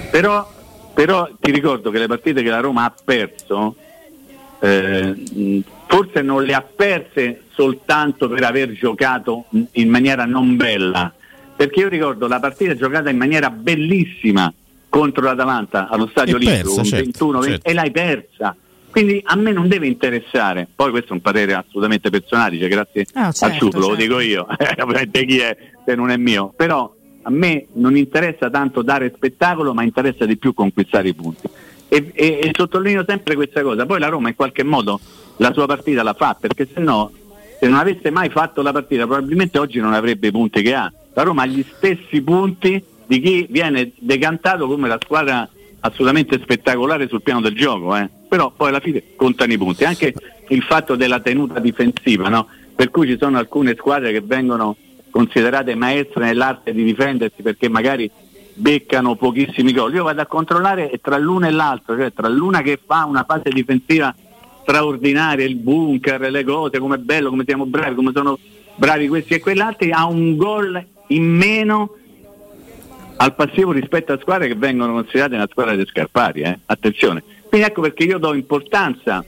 Però, 0.09 0.49
però 0.93 1.29
ti 1.39 1.51
ricordo 1.51 1.91
che 1.91 1.99
le 1.99 2.07
partite 2.07 2.41
che 2.41 2.49
la 2.49 2.61
Roma 2.61 2.85
ha 2.85 2.93
perso 3.03 3.75
eh, 4.59 5.63
forse 5.87 6.21
non 6.21 6.43
le 6.43 6.53
ha 6.53 6.61
perse 6.61 7.43
soltanto 7.53 8.27
per 8.29 8.43
aver 8.43 8.71
giocato 8.71 9.45
in 9.73 9.89
maniera 9.89 10.25
non 10.25 10.55
bella 10.55 11.13
perché 11.57 11.79
io 11.79 11.89
ricordo 11.89 12.27
la 12.27 12.39
partita 12.39 12.75
giocata 12.75 13.09
in 13.09 13.17
maniera 13.17 13.49
bellissima 13.49 14.53
contro 14.87 15.23
l'Atalanta 15.23 15.89
allo 15.89 16.07
Stadio 16.07 16.35
Olimpico 16.35 16.83
certo, 16.83 17.03
21 17.03 17.43
certo. 17.43 17.69
e 17.69 17.73
l'hai 17.73 17.91
persa. 17.91 18.55
Quindi 18.89 19.21
a 19.25 19.35
me 19.35 19.51
non 19.51 19.67
deve 19.67 19.85
interessare, 19.87 20.67
poi 20.73 20.91
questo 20.91 21.09
è 21.09 21.13
un 21.13 21.21
parere 21.21 21.53
assolutamente 21.53 22.09
personale, 22.09 22.57
cioè 22.57 22.69
grazie 22.69 23.05
ah, 23.13 23.31
certo, 23.31 23.65
al 23.65 23.71
certo. 23.71 23.89
lo 23.89 23.95
dico 23.95 24.19
io, 24.19 24.47
ovviamente 24.81 25.25
chi 25.25 25.39
è 25.39 25.57
se 25.85 25.95
non 25.95 26.09
è 26.09 26.17
mio, 26.17 26.53
però 26.55 26.93
a 27.23 27.29
me 27.29 27.67
non 27.73 27.97
interessa 27.97 28.49
tanto 28.49 28.81
dare 28.81 29.11
spettacolo, 29.15 29.73
ma 29.73 29.83
interessa 29.83 30.25
di 30.25 30.37
più 30.37 30.53
conquistare 30.53 31.09
i 31.09 31.13
punti. 31.13 31.47
E, 31.89 32.11
e, 32.13 32.39
e 32.41 32.51
sottolineo 32.53 33.03
sempre 33.05 33.35
questa 33.35 33.61
cosa, 33.61 33.85
poi 33.85 33.99
la 33.99 34.07
Roma 34.07 34.29
in 34.29 34.35
qualche 34.35 34.63
modo 34.63 34.99
la 35.37 35.51
sua 35.53 35.65
partita 35.65 36.03
la 36.03 36.13
fa, 36.13 36.35
perché 36.39 36.67
se 36.71 36.79
no, 36.79 37.11
se 37.59 37.67
non 37.67 37.77
avesse 37.77 38.09
mai 38.09 38.29
fatto 38.29 38.61
la 38.61 38.71
partita, 38.71 39.05
probabilmente 39.05 39.59
oggi 39.59 39.79
non 39.79 39.93
avrebbe 39.93 40.27
i 40.27 40.31
punti 40.31 40.61
che 40.61 40.73
ha 40.73 40.91
la 41.17 41.23
Roma 41.23 41.41
ha 41.41 41.45
gli 41.47 41.65
stessi 41.67 42.21
punti 42.21 42.81
di 43.07 43.19
chi 43.19 43.47
viene 43.49 43.91
decantato 43.97 44.67
come 44.67 44.87
la 44.87 44.99
squadra 45.01 45.49
assolutamente 45.79 46.39
spettacolare 46.39 47.07
sul 47.07 47.23
piano 47.23 47.41
del 47.41 47.55
gioco, 47.55 47.95
eh. 47.95 48.07
però 48.27 48.51
poi 48.55 48.69
alla 48.69 48.79
fine 48.79 49.01
contano 49.15 49.51
i 49.51 49.57
punti, 49.57 49.83
anche 49.83 50.13
il 50.49 50.61
fatto 50.61 50.95
della 50.95 51.19
tenuta 51.19 51.59
difensiva, 51.59 52.29
no? 52.29 52.47
per 52.75 52.91
cui 52.91 53.07
ci 53.07 53.17
sono 53.19 53.39
alcune 53.39 53.73
squadre 53.75 54.11
che 54.11 54.21
vengono 54.21 54.75
considerate 55.09 55.73
maestre 55.73 56.25
nell'arte 56.25 56.71
di 56.71 56.83
difendersi 56.83 57.41
perché 57.41 57.67
magari 57.67 58.09
beccano 58.53 59.15
pochissimi 59.15 59.73
gol. 59.73 59.95
Io 59.95 60.03
vado 60.03 60.21
a 60.21 60.27
controllare 60.27 60.99
tra 61.01 61.17
l'una 61.17 61.47
e 61.47 61.51
l'altra, 61.51 61.95
cioè 61.95 62.13
tra 62.13 62.27
l'una 62.27 62.61
che 62.61 62.79
fa 62.85 63.05
una 63.05 63.23
fase 63.27 63.49
difensiva 63.49 64.13
straordinaria, 64.61 65.45
il 65.45 65.55
bunker, 65.55 66.29
le 66.29 66.43
cose, 66.43 66.77
come 66.77 66.95
è 66.95 66.99
bello, 66.99 67.29
come 67.29 67.43
siamo 67.43 67.65
bravi, 67.65 67.95
come 67.95 68.11
sono 68.13 68.37
bravi 68.75 69.07
questi 69.07 69.33
e 69.33 69.39
quell'altro, 69.39 69.87
ha 69.91 70.05
un 70.05 70.35
gol 70.35 70.95
in 71.07 71.23
meno 71.23 71.95
al 73.17 73.35
passivo 73.35 73.71
rispetto 73.71 74.13
a 74.13 74.19
squadre 74.19 74.47
che 74.47 74.55
vengono 74.55 74.93
considerate 74.93 75.35
una 75.35 75.47
squadra 75.49 75.75
di 75.75 75.85
scarpari, 75.85 76.41
eh? 76.41 76.59
attenzione. 76.65 77.23
Quindi 77.47 77.67
ecco 77.67 77.81
perché 77.81 78.03
io 78.03 78.17
do 78.17 78.33
importanza 78.33 79.23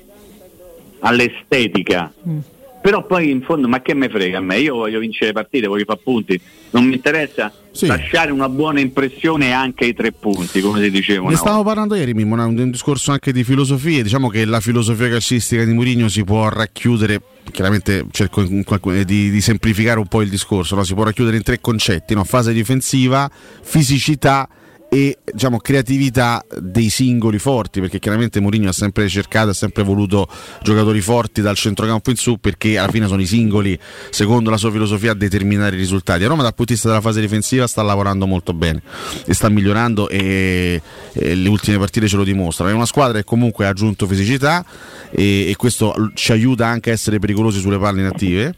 all'estetica. 0.99 2.11
Mm. 2.27 2.39
Però 2.81 3.05
poi 3.05 3.29
in 3.29 3.41
fondo, 3.41 3.67
ma 3.67 3.81
che 3.81 3.93
me 3.93 4.07
frega 4.07 4.37
a 4.37 4.41
me? 4.41 4.59
Io 4.59 4.75
voglio 4.75 4.99
vincere 4.99 5.33
partite, 5.33 5.67
voglio 5.67 5.83
fare 5.85 5.99
punti, 6.01 6.39
non 6.71 6.85
mi 6.85 6.95
interessa 6.95 7.51
sì. 7.71 7.87
lasciare 7.87 8.31
una 8.31 8.47
buona 8.47 8.79
impressione 8.79 9.51
anche 9.51 9.85
ai 9.85 9.93
tre 9.93 10.13
punti, 10.13 10.61
come 10.61 10.81
si 10.81 10.89
diceva. 10.89 11.29
Ne 11.29 11.35
stavamo 11.35 11.63
parlando 11.63 11.95
ieri, 11.95 12.13
Mimmo, 12.13 12.35
un 12.41 12.71
discorso 12.71 13.11
anche 13.11 13.33
di 13.33 13.43
filosofie. 13.43 14.01
Diciamo 14.01 14.29
che 14.29 14.45
la 14.45 14.61
filosofia 14.61 15.09
calcistica 15.09 15.63
di 15.65 15.73
Mourinho 15.73 16.07
si 16.07 16.23
può 16.23 16.47
racchiudere 16.47 17.21
chiaramente 17.51 18.05
cerco 18.11 18.43
di, 18.43 19.31
di, 19.31 19.41
semplificare 19.41 19.99
un 19.99 20.07
po' 20.07 20.21
il 20.21 20.29
discorso, 20.29 20.75
no? 20.75 20.83
si 20.83 20.93
può 20.93 21.03
racchiudere 21.03 21.35
in 21.35 21.43
tre 21.43 21.59
concetti, 21.59 22.13
no? 22.13 22.23
fase 22.23 22.53
difensiva, 22.53 23.29
fisicità 23.61 24.47
e 24.89 25.19
diciamo, 25.23 25.59
creatività 25.59 26.43
dei 26.59 26.89
singoli 26.89 27.37
forti 27.37 27.79
perché 27.79 27.99
chiaramente 27.99 28.39
Mourinho 28.39 28.69
ha 28.69 28.73
sempre 28.73 29.07
cercato 29.07 29.49
ha 29.49 29.53
sempre 29.53 29.83
voluto 29.83 30.27
giocatori 30.63 30.99
forti 30.99 31.41
dal 31.41 31.55
centrocampo 31.55 32.09
in 32.09 32.15
su 32.15 32.39
perché 32.39 32.77
alla 32.79 32.91
fine 32.91 33.05
sono 33.05 33.21
i 33.21 33.27
singoli 33.27 33.77
secondo 34.09 34.49
la 34.49 34.57
sua 34.57 34.71
filosofia 34.71 35.11
a 35.11 35.13
determinare 35.13 35.75
i 35.75 35.79
risultati. 35.79 36.23
A 36.23 36.27
Roma 36.27 36.41
dal 36.41 36.55
punto 36.55 36.73
di 36.73 36.73
vista 36.73 36.89
della 36.89 37.01
fase 37.01 37.21
difensiva 37.21 37.67
sta 37.67 37.83
lavorando 37.83 38.25
molto 38.25 38.53
bene 38.53 38.81
e 39.25 39.33
sta 39.35 39.47
migliorando 39.47 40.09
e, 40.09 40.81
e 41.13 41.35
le 41.35 41.49
ultime 41.49 41.77
partite 41.77 42.07
ce 42.07 42.17
lo 42.17 42.23
dimostrano. 42.23 42.71
È 42.71 42.73
una 42.73 42.87
squadra 42.87 43.19
che 43.19 43.23
comunque 43.23 43.67
ha 43.67 43.69
aggiunto 43.69 44.07
fisicità 44.07 44.65
e, 45.11 45.49
e 45.49 45.55
questo 45.55 46.11
ci 46.15 46.31
aiuta 46.31 46.65
anche 46.65 46.89
a 46.89 46.93
essere 46.93 47.19
pericolosi 47.19 47.59
sulle 47.59 47.77
palle 47.77 48.01
inattive 48.01 48.55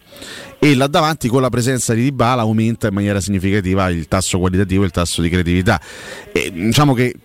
e 0.64 0.76
là 0.76 0.86
davanti 0.86 1.28
con 1.28 1.42
la 1.42 1.50
presenza 1.50 1.96
di 1.96 2.04
Dybala 2.04 2.44
aumenta 2.44 2.86
in 2.86 2.94
maniera 2.94 3.20
significativa 3.20 3.90
il 3.90 4.08
tasso 4.08 4.38
qualitativo 4.38 4.84
e 4.84 4.86
il 4.86 4.92
tasso 4.92 5.24
di 5.24 5.28
creatività. 5.28 5.82
E, 6.32 6.52
diciamo 6.54 6.94
che 6.94 7.16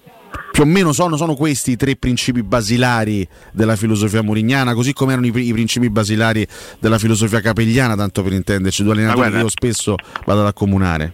più 0.50 0.62
o 0.62 0.66
meno 0.66 0.94
sono, 0.94 1.18
sono, 1.18 1.34
questi 1.34 1.72
i 1.72 1.76
tre 1.76 1.96
principi 1.96 2.42
basilari 2.42 3.28
della 3.52 3.76
filosofia 3.76 4.22
murignana, 4.22 4.72
così 4.72 4.94
come 4.94 5.12
erano 5.12 5.26
i, 5.26 5.48
i, 5.48 5.52
principi 5.52 5.90
basilari 5.90 6.46
della 6.78 6.96
filosofia 6.96 7.40
capegliana, 7.40 7.94
tanto 7.94 8.22
per 8.22 8.32
intenderci, 8.32 8.82
due 8.82 8.92
allenatori 8.92 9.30
che 9.30 9.36
io 9.36 9.48
spesso 9.50 9.96
vado 10.24 10.40
ad 10.40 10.46
accomunare. 10.46 11.12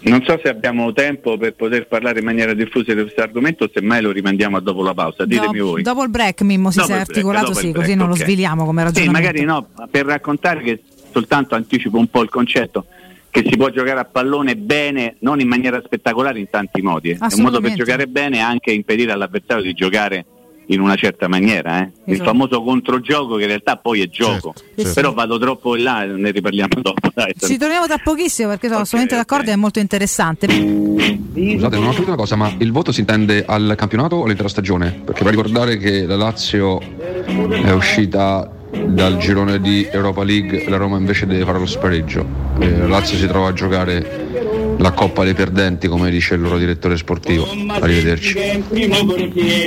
Non 0.00 0.22
so 0.24 0.40
se 0.42 0.48
abbiamo 0.48 0.92
tempo 0.94 1.36
per 1.36 1.54
poter 1.54 1.86
parlare 1.86 2.20
in 2.20 2.24
maniera 2.24 2.54
diffusa 2.54 2.94
di 2.94 3.02
questo 3.02 3.20
argomento, 3.20 3.64
o 3.64 3.70
semmai 3.70 4.00
lo 4.00 4.10
rimandiamo 4.10 4.56
a 4.56 4.60
dopo 4.60 4.82
la 4.82 4.94
pausa. 4.94 5.26
Ditemi 5.26 5.58
Do, 5.58 5.64
voi. 5.66 5.82
Dopo 5.82 6.02
il 6.02 6.08
break, 6.08 6.40
Mimmo, 6.42 6.70
si 6.70 6.80
è 6.80 6.92
articolato, 6.94 7.52
sì, 7.52 7.72
così 7.72 7.94
non 7.94 8.08
okay. 8.08 8.18
lo 8.18 8.24
sviliamo 8.24 8.64
come 8.64 8.84
ragionamento. 8.84 9.18
Sì, 9.18 9.22
magari 9.22 9.44
no, 9.44 9.68
per 9.90 10.06
raccontare 10.06 10.62
che 10.62 10.82
soltanto 11.18 11.56
anticipo 11.56 11.98
un 11.98 12.06
po' 12.08 12.22
il 12.22 12.28
concetto 12.28 12.86
che 13.30 13.44
si 13.46 13.56
può 13.56 13.68
giocare 13.68 14.00
a 14.00 14.04
pallone 14.04 14.56
bene, 14.56 15.16
non 15.20 15.38
in 15.38 15.48
maniera 15.48 15.82
spettacolare 15.84 16.38
in 16.38 16.48
tanti 16.48 16.80
modi. 16.80 17.10
Eh. 17.10 17.18
È 17.18 17.34
un 17.34 17.42
modo 17.42 17.60
per 17.60 17.74
giocare 17.74 18.06
bene 18.06 18.38
e 18.38 18.40
anche 18.40 18.70
impedire 18.70 19.12
all'avversario 19.12 19.62
di 19.62 19.74
giocare 19.74 20.24
in 20.70 20.80
una 20.80 20.96
certa 20.96 21.28
maniera. 21.28 21.82
Eh? 21.82 21.90
Il 22.06 22.14
esatto. 22.14 22.30
famoso 22.30 22.62
controgioco 22.62 23.36
che 23.36 23.42
in 23.42 23.48
realtà 23.48 23.76
poi 23.76 24.00
è 24.00 24.08
gioco. 24.08 24.54
Certo, 24.56 24.74
certo. 24.76 24.92
Però 24.94 25.12
vado 25.12 25.38
troppo 25.38 25.76
in 25.76 25.82
là, 25.82 26.04
ne 26.04 26.30
riparliamo 26.30 26.80
dopo. 26.80 27.08
Dai, 27.14 27.34
Ci 27.38 27.58
torniamo 27.58 27.86
tra 27.86 27.98
pochissimo 27.98 28.48
perché 28.48 28.68
sono 28.68 28.80
okay, 28.80 28.86
assolutamente 28.86 29.14
okay. 29.14 29.26
d'accordo 29.26 29.50
e 29.50 29.52
è 29.52 29.56
molto 29.56 29.78
interessante. 29.78 30.46
Scusate, 30.46 31.76
non 31.76 31.86
ho 31.86 31.90
capito 31.90 32.08
una 32.08 32.16
cosa, 32.16 32.36
ma 32.36 32.52
il 32.58 32.72
voto 32.72 32.92
si 32.92 33.00
intende 33.00 33.44
al 33.46 33.74
campionato 33.76 34.16
o 34.16 34.24
all'intera 34.24 34.48
stagione? 34.48 35.02
Perché 35.04 35.22
va 35.22 35.28
a 35.28 35.32
ricordare 35.32 35.76
che 35.76 36.06
la 36.06 36.16
Lazio 36.16 36.80
è 36.80 37.70
uscita 37.72 38.56
dal 38.70 39.16
girone 39.18 39.60
di 39.60 39.88
Europa 39.90 40.22
League 40.24 40.68
la 40.68 40.76
Roma 40.76 40.96
invece 40.98 41.26
deve 41.26 41.44
fare 41.44 41.58
lo 41.58 41.66
spareggio. 41.66 42.26
Eh, 42.60 42.86
Lazio 42.86 43.16
si 43.16 43.26
trova 43.26 43.48
a 43.48 43.52
giocare 43.52 44.76
la 44.78 44.92
Coppa 44.92 45.24
dei 45.24 45.34
Perdenti, 45.34 45.88
come 45.88 46.10
dice 46.10 46.34
il 46.34 46.40
loro 46.40 46.58
direttore 46.58 46.96
sportivo. 46.96 47.46
Arrivederci. 47.68 48.62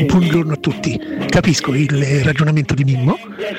Buongiorno 0.05 0.53
a 0.53 0.57
tutti. 0.57 0.99
Capisco 1.27 1.73
il 1.73 2.23
ragionamento 2.23 2.73
di 2.73 2.83
Mimmo, 2.83 3.17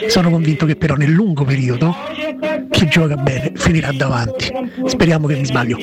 sono 0.08 0.30
convinto 0.30 0.66
che 0.66 0.76
però 0.76 0.94
nel 0.94 1.10
lungo 1.10 1.44
periodo 1.44 1.94
chi 2.70 2.86
gioca 2.88 3.16
bene 3.16 3.52
finirà 3.54 3.92
davanti. 3.92 4.50
Speriamo 4.86 5.26
che 5.26 5.36
mi 5.36 5.44
sbaglio. 5.44 5.76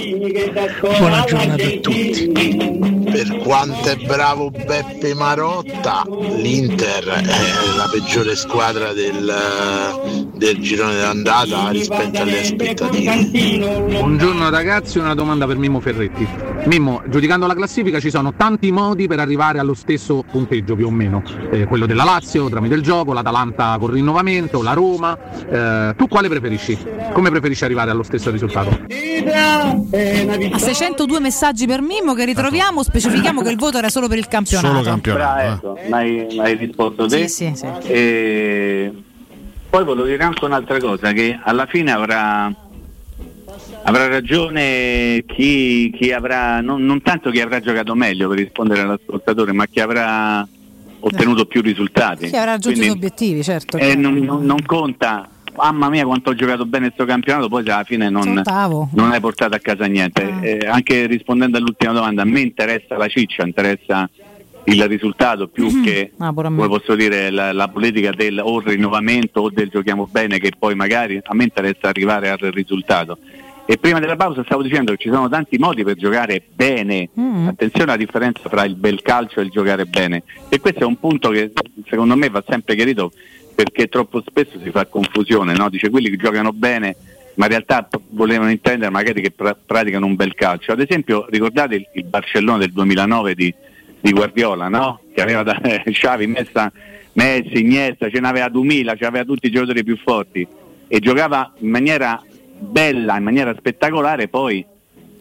Buona 0.97 1.23
giornata 1.25 1.63
a 1.63 1.79
tutti. 1.81 2.98
Per 3.11 3.37
quanto 3.39 3.89
è 3.89 3.95
bravo 3.95 4.51
Beppe 4.51 5.15
Marotta, 5.15 6.03
l'Inter 6.07 7.05
è 7.05 7.75
la 7.75 7.89
peggiore 7.91 8.35
squadra 8.35 8.93
del, 8.93 10.29
del 10.35 10.59
girone 10.59 10.97
d'andata 10.97 11.69
rispetto 11.69 12.21
alle 12.21 12.41
aspettative. 12.41 13.97
Buongiorno 13.99 14.49
ragazzi, 14.51 14.99
una 14.99 15.15
domanda 15.15 15.47
per 15.47 15.57
Mimmo 15.57 15.79
Ferretti. 15.79 16.27
Mimmo, 16.65 17.01
giudicando 17.07 17.47
la 17.47 17.55
classifica 17.55 17.99
ci 17.99 18.11
sono 18.11 18.33
tanti 18.35 18.71
modi 18.71 19.07
per 19.07 19.19
arrivare 19.19 19.59
allo 19.59 19.73
stesso 19.73 20.23
punteggio 20.29 20.75
più 20.75 20.85
o 20.87 20.91
meno, 20.91 21.23
eh, 21.51 21.65
quello 21.65 21.85
della 21.87 22.03
Lazio 22.03 22.47
tramite 22.49 22.75
il 22.75 22.81
gioco, 22.81 23.13
l'Atalanta 23.13 23.75
con 23.79 23.91
rinnovamento, 23.91 24.61
la 24.61 24.73
Roma. 24.73 25.17
Eh, 25.49 25.95
tu 25.97 26.07
quale 26.07 26.29
preferisci? 26.29 26.77
Come 27.11 27.31
preferisci 27.31 27.63
arrivare 27.63 27.89
allo 27.89 28.03
stesso 28.03 28.29
risultato? 28.29 28.69
A 30.51 30.57
602 30.57 31.19
messaggi 31.19 31.65
per 31.65 31.81
Mimmo 31.81 32.13
che 32.13 32.25
ritroviamo, 32.25 32.83
specifichiamo 32.99 33.41
che 33.41 33.49
il 33.49 33.57
voto 33.57 33.77
era 33.77 33.89
solo 33.89 34.07
per 34.07 34.17
il 34.17 34.27
campionato. 34.27 34.67
Solo 34.67 34.81
campionato. 34.81 35.73
Bra, 35.73 35.93
ecco, 35.93 36.27
eh. 36.27 36.39
hai, 36.39 36.55
risposto 36.55 37.05
te. 37.05 37.27
Sì, 37.27 37.53
sì, 37.53 37.55
sì. 37.55 37.87
E... 37.87 38.93
Poi 39.69 39.83
volevo 39.83 40.07
dire 40.07 40.23
anche 40.23 40.45
un'altra 40.45 40.79
cosa, 40.79 41.11
che 41.11 41.39
alla 41.41 41.65
fine 41.65 41.91
avrà 41.91 42.53
Avrà 43.83 44.07
ragione 44.07 45.23
chi, 45.25 45.91
chi 45.97 46.11
avrà, 46.11 46.61
non, 46.61 46.85
non 46.85 47.01
tanto 47.01 47.31
chi 47.31 47.39
avrà 47.39 47.59
giocato 47.59 47.95
meglio 47.95 48.27
per 48.27 48.37
rispondere 48.37 48.81
all'ascoltatore, 48.81 49.51
ma 49.53 49.65
chi 49.65 49.79
avrà 49.79 50.47
ottenuto 50.99 51.45
più 51.45 51.61
risultati. 51.61 52.27
Chi 52.27 52.35
avrà 52.35 52.51
raggiunto 52.51 52.79
i 52.81 52.85
Quindi, 52.85 52.85
suoi 52.85 52.97
obiettivi, 52.97 53.43
certo. 53.43 53.77
eh, 53.77 53.95
non, 53.95 54.15
non- 54.17 54.45
non 54.45 54.61
conta, 54.65 55.27
mamma 55.61 55.89
mia 55.89 56.05
quanto 56.05 56.31
ho 56.31 56.33
giocato 56.33 56.65
bene 56.65 56.87
questo 56.87 57.05
campionato, 57.05 57.47
poi 57.47 57.61
alla 57.69 57.83
fine 57.83 58.09
non, 58.09 58.41
non 58.93 59.11
hai 59.11 59.19
portato 59.19 59.55
a 59.55 59.59
casa 59.59 59.85
niente. 59.85 60.23
Ah. 60.23 60.45
Eh, 60.45 60.67
anche 60.67 61.05
rispondendo 61.05 61.57
all'ultima 61.57 61.93
domanda, 61.93 62.21
a 62.21 62.25
me 62.25 62.41
interessa 62.41 62.97
la 62.97 63.07
ciccia, 63.07 63.45
interessa 63.45 64.09
il 64.65 64.87
risultato 64.87 65.47
più 65.47 65.81
che 65.81 66.11
Ah, 66.17 66.33
come 66.33 66.67
posso 66.67 66.95
dire 66.95 67.29
la, 67.29 67.53
la 67.53 67.67
politica 67.69 68.11
del 68.11 68.39
o 68.43 68.59
il 68.59 68.67
rinnovamento 68.67 69.41
o 69.41 69.49
del 69.49 69.69
giochiamo 69.69 70.07
bene 70.11 70.37
che 70.37 70.51
poi 70.57 70.75
magari 70.75 71.19
a 71.21 71.33
me 71.33 71.43
interessa 71.43 71.87
arrivare 71.87 72.29
al 72.29 72.37
risultato. 72.37 73.17
E 73.65 73.77
prima 73.77 73.99
della 73.99 74.15
pausa 74.15 74.43
stavo 74.43 74.63
dicendo 74.63 74.91
che 74.93 74.97
ci 74.97 75.09
sono 75.11 75.29
tanti 75.29 75.59
modi 75.59 75.83
per 75.83 75.95
giocare 75.95 76.41
bene. 76.55 77.09
Mm. 77.19 77.49
Attenzione 77.49 77.91
alla 77.91 77.97
differenza 77.97 78.49
tra 78.49 78.63
il 78.65 78.73
bel 78.75 79.03
calcio 79.03 79.39
e 79.39 79.43
il 79.43 79.51
giocare 79.51 79.85
bene. 79.85 80.23
E 80.49 80.59
questo 80.59 80.79
è 80.79 80.85
un 80.85 80.99
punto 80.99 81.29
che 81.29 81.51
secondo 81.87 82.15
me 82.15 82.29
va 82.29 82.43
sempre 82.47 82.73
chiarito 82.73 83.11
perché 83.59 83.89
troppo 83.89 84.23
spesso 84.25 84.57
si 84.63 84.69
fa 84.69 84.85
confusione, 84.85 85.51
no? 85.51 85.67
dice 85.67 85.89
quelli 85.89 86.09
che 86.09 86.15
giocano 86.15 86.53
bene 86.53 86.95
ma 87.33 87.43
in 87.43 87.51
realtà 87.51 87.89
volevano 88.11 88.51
intendere 88.51 88.89
magari 88.89 89.21
che 89.21 89.31
pra- 89.31 89.53
praticano 89.53 90.05
un 90.05 90.15
bel 90.15 90.33
calcio. 90.33 90.71
Ad 90.71 90.79
esempio 90.79 91.25
ricordate 91.29 91.75
il, 91.75 91.85
il 91.95 92.05
Barcellona 92.05 92.57
del 92.57 92.71
2009 92.71 93.35
di, 93.35 93.53
di 93.99 94.11
Guardiola, 94.11 94.69
no? 94.69 95.01
che 95.13 95.21
aveva 95.21 95.43
da, 95.43 95.59
Xavi, 95.83 96.27
Messa, 96.27 96.71
Messi, 97.13 97.59
Iniesta, 97.59 98.09
ce 98.09 98.21
n'aveva 98.21 98.47
2000, 98.47 98.95
ce 98.95 99.03
n'aveva 99.03 99.25
tutti 99.25 99.47
i 99.47 99.51
giocatori 99.51 99.83
più 99.83 99.97
forti 99.97 100.47
e 100.87 100.99
giocava 100.99 101.51
in 101.57 101.69
maniera 101.69 102.23
bella, 102.57 103.17
in 103.17 103.23
maniera 103.23 103.53
spettacolare, 103.57 104.29
poi 104.29 104.65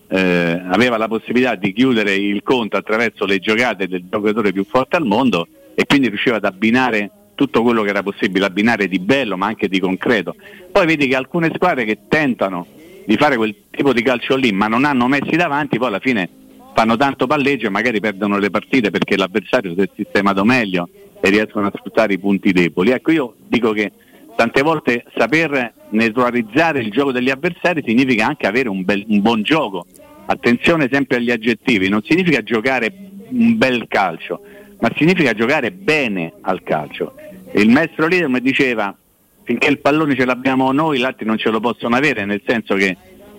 eh, 0.07 0.63
aveva 0.69 0.97
la 0.97 1.09
possibilità 1.09 1.57
di 1.57 1.73
chiudere 1.73 2.15
il 2.15 2.45
conto 2.45 2.77
attraverso 2.77 3.25
le 3.27 3.41
giocate 3.41 3.89
del 3.89 4.05
giocatore 4.09 4.53
più 4.53 4.65
forte 4.65 4.95
al 4.95 5.07
mondo 5.07 5.49
e 5.75 5.87
quindi 5.87 6.07
riusciva 6.09 6.37
ad 6.37 6.45
abbinare 6.45 7.11
tutto 7.39 7.63
quello 7.63 7.85
che 7.85 7.91
era 7.91 8.03
possibile 8.03 8.47
abbinare 8.47 8.89
di 8.89 8.99
bello 8.99 9.37
ma 9.37 9.47
anche 9.47 9.69
di 9.69 9.79
concreto. 9.79 10.35
Poi 10.73 10.87
vedi 10.87 11.07
che 11.07 11.15
alcune 11.15 11.53
squadre 11.55 11.85
che 11.85 12.01
tentano 12.09 12.67
di 13.07 13.17
fare 13.17 13.37
quel 13.37 13.55
tipo 13.71 13.93
di 13.93 14.03
calcio 14.03 14.35
lì 14.35 14.51
ma 14.51 14.67
non 14.67 14.85
hanno 14.85 15.07
messi 15.07 15.37
davanti, 15.37 15.79
poi 15.79 15.87
alla 15.87 16.01
fine 16.01 16.29
fanno 16.75 16.97
tanto 16.97 17.29
palleggio 17.29 17.69
e 17.69 17.71
magari 17.71 18.01
perdono 18.01 18.39
le 18.39 18.51
partite 18.51 18.91
perché 18.91 19.17
l'avversario 19.17 19.73
si 19.75 19.81
è 19.81 19.89
sistemato 19.95 20.45
meglio 20.45 20.89
e 21.21 21.31
riescono 21.31 21.69
a 21.69 21.73
sfruttare 21.73 22.15
i 22.15 22.19
punti 22.19 22.51
deboli. 22.51 22.91
Ecco, 22.91 23.13
io 23.13 23.35
dico 23.47 23.71
che 23.71 23.93
tante 24.35 24.63
volte 24.63 25.05
saper 25.17 25.75
neutralizzare 25.91 26.81
il 26.81 26.91
gioco 26.91 27.13
degli 27.13 27.31
avversari 27.31 27.85
significa 27.87 28.27
anche 28.27 28.49
avere 28.49 28.69
un, 28.69 28.83
bel- 28.83 29.05
un 29.07 29.21
buon 29.21 29.43
gioco. 29.43 29.87
Attenzione 30.27 30.89
sempre 30.91 31.19
agli 31.19 31.31
aggettivi, 31.31 31.89
non 31.89 32.03
significa 32.03 32.43
giocare 32.43 32.93
un 33.31 33.57
bel 33.57 33.87
calcio, 33.87 34.41
ma 34.81 34.91
significa 34.97 35.33
giocare 35.33 35.71
bene 35.71 36.33
al 36.41 36.63
calcio. 36.65 37.15
Il 37.53 37.71
maestro 37.71 38.07
leader 38.07 38.29
mi 38.29 38.41
diceva 38.41 38.95
finché 39.43 39.69
il 39.69 39.79
pallone 39.79 40.15
ce 40.15 40.27
l'abbiamo 40.27 40.71
noi, 40.73 40.99
gli 40.99 41.05
altri 41.05 41.25
non 41.25 41.39
ce 41.39 41.51
lo 41.51 41.61
possono 41.61 41.97
avere, 41.97 42.25
nel 42.27 42.43
senso 42.47 42.75
che 42.75 42.97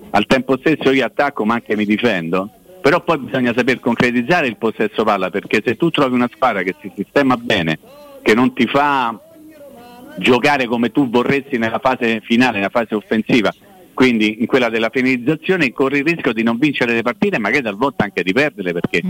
al 0.09 0.25
tempo 0.25 0.57
stesso 0.57 0.91
io 0.91 1.05
attacco 1.05 1.45
ma 1.45 1.53
anche 1.55 1.75
mi 1.75 1.85
difendo, 1.85 2.49
però 2.81 3.03
poi 3.03 3.19
bisogna 3.19 3.53
saper 3.55 3.79
concretizzare 3.79 4.47
il 4.47 4.57
possesso 4.57 5.03
palla, 5.03 5.29
perché 5.29 5.61
se 5.63 5.75
tu 5.75 5.91
trovi 5.91 6.15
una 6.15 6.29
squadra 6.33 6.63
che 6.63 6.75
si 6.81 6.91
sistema 6.95 7.37
bene, 7.37 7.77
che 8.23 8.33
non 8.33 8.53
ti 8.53 8.65
fa 8.65 9.17
giocare 10.17 10.65
come 10.65 10.91
tu 10.91 11.09
vorresti 11.09 11.57
nella 11.59 11.79
fase 11.79 12.21
finale, 12.21 12.57
nella 12.57 12.69
fase 12.69 12.95
offensiva, 12.95 13.53
quindi 13.93 14.37
in 14.39 14.47
quella 14.47 14.69
della 14.69 14.89
finalizzazione 14.89 15.71
corri 15.71 15.99
il 15.99 16.05
rischio 16.05 16.33
di 16.33 16.41
non 16.41 16.57
vincere 16.57 16.93
le 16.93 17.01
partite 17.03 17.35
e 17.35 17.39
magari 17.39 17.63
talvolta 17.63 18.05
anche 18.05 18.23
di 18.23 18.31
perderle 18.31 18.71
perché 18.71 19.01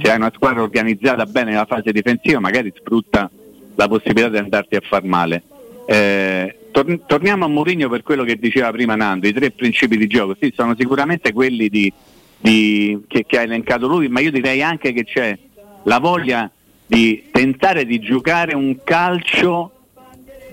se 0.00 0.10
hai 0.10 0.16
una 0.16 0.30
squadra 0.32 0.62
organizzata 0.62 1.26
bene 1.26 1.50
nella 1.50 1.66
fase 1.66 1.90
difensiva 1.90 2.38
magari 2.38 2.72
sfrutta 2.74 3.28
la 3.76 3.88
possibilità 3.88 4.28
di 4.28 4.38
andarti 4.38 4.76
a 4.76 4.80
far 4.82 5.04
male. 5.04 5.42
Eh, 5.86 6.56
tor- 6.72 7.00
torniamo 7.06 7.44
a 7.44 7.48
Mourinho 7.48 7.88
per 7.88 8.02
quello 8.02 8.24
che 8.24 8.36
diceva 8.36 8.70
prima 8.72 8.96
Nando, 8.96 9.28
i 9.28 9.32
tre 9.32 9.50
principi 9.52 9.96
di 9.96 10.06
gioco, 10.06 10.36
sì, 10.40 10.52
sono 10.54 10.74
sicuramente 10.76 11.32
quelli 11.32 11.68
di, 11.68 11.92
di- 12.38 12.98
che, 13.06 13.24
che 13.24 13.38
ha 13.38 13.42
elencato 13.42 13.86
lui, 13.86 14.08
ma 14.08 14.20
io 14.20 14.30
direi 14.32 14.62
anche 14.62 14.92
che 14.92 15.04
c'è 15.04 15.38
la 15.84 15.98
voglia 15.98 16.50
di 16.86 17.24
tentare 17.30 17.84
di 17.84 17.98
giocare 18.00 18.54
un 18.54 18.82
calcio 18.82 19.70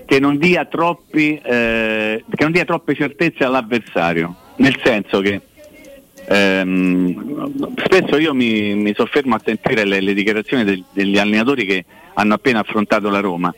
che 0.06 0.20
non 0.20 0.36
dia, 0.36 0.66
troppi, 0.66 1.40
eh, 1.42 2.24
che 2.28 2.42
non 2.42 2.52
dia 2.52 2.64
troppe 2.64 2.94
certezze 2.94 3.44
all'avversario, 3.44 4.34
nel 4.56 4.78
senso 4.84 5.20
che 5.20 5.40
ehm, 6.26 7.74
spesso 7.76 8.16
io 8.18 8.34
mi, 8.34 8.74
mi 8.74 8.92
soffermo 8.94 9.34
a 9.34 9.40
sentire 9.44 9.84
le, 9.84 10.00
le 10.00 10.14
dichiarazioni 10.14 10.64
del- 10.64 10.84
degli 10.92 11.18
allenatori 11.18 11.64
che 11.66 11.84
hanno 12.14 12.34
appena 12.34 12.60
affrontato 12.60 13.08
la 13.10 13.20
Roma 13.20 13.54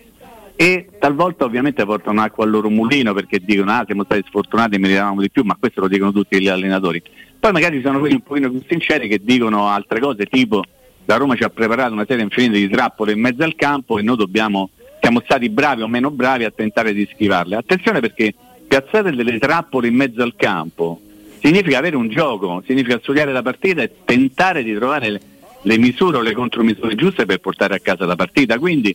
e 0.56 0.88
talvolta 0.98 1.44
ovviamente 1.44 1.84
portano 1.84 2.22
acqua 2.22 2.44
al 2.44 2.50
loro 2.50 2.70
mulino 2.70 3.12
perché 3.12 3.40
dicono 3.44 3.72
ah 3.72 3.84
siamo 3.84 4.04
stati 4.04 4.24
sfortunati 4.26 4.76
e 4.76 4.78
meritavamo 4.78 5.20
di 5.20 5.30
più, 5.30 5.42
ma 5.44 5.56
questo 5.58 5.82
lo 5.82 5.88
dicono 5.88 6.12
tutti 6.12 6.40
gli 6.40 6.48
allenatori. 6.48 7.02
Poi 7.38 7.52
magari 7.52 7.80
sono 7.82 7.98
quelli 7.98 8.14
un 8.14 8.22
pochino 8.22 8.50
più 8.50 8.62
sinceri 8.66 9.06
che 9.08 9.20
dicono 9.22 9.68
altre 9.68 10.00
cose 10.00 10.24
tipo 10.24 10.64
la 11.06 11.16
Roma 11.16 11.36
ci 11.36 11.44
ha 11.44 11.50
preparato 11.50 11.92
una 11.92 12.04
serie 12.06 12.24
infinita 12.24 12.54
di 12.54 12.68
trappole 12.68 13.12
in 13.12 13.20
mezzo 13.20 13.44
al 13.44 13.54
campo 13.54 13.98
e 13.98 14.02
noi 14.02 14.16
dobbiamo, 14.16 14.70
siamo 15.00 15.20
stati 15.24 15.48
bravi 15.48 15.82
o 15.82 15.88
meno 15.88 16.10
bravi 16.10 16.44
a 16.44 16.50
tentare 16.50 16.92
di 16.92 17.08
schivarle. 17.12 17.54
Attenzione 17.54 18.00
perché 18.00 18.34
piazzare 18.66 19.14
delle 19.14 19.38
trappole 19.38 19.86
in 19.86 19.94
mezzo 19.94 20.22
al 20.22 20.34
campo 20.36 21.00
significa 21.40 21.78
avere 21.78 21.96
un 21.96 22.08
gioco, 22.08 22.62
significa 22.66 22.98
studiare 23.00 23.32
la 23.32 23.42
partita 23.42 23.82
e 23.82 23.90
tentare 24.04 24.62
di 24.62 24.74
trovare 24.74 25.10
le, 25.10 25.20
le 25.62 25.78
misure 25.78 26.18
o 26.18 26.20
le 26.20 26.32
contromisure 26.32 26.94
giuste 26.94 27.26
per 27.26 27.38
portare 27.38 27.74
a 27.74 27.78
casa 27.78 28.06
la 28.06 28.16
partita. 28.16 28.58
Quindi 28.58 28.94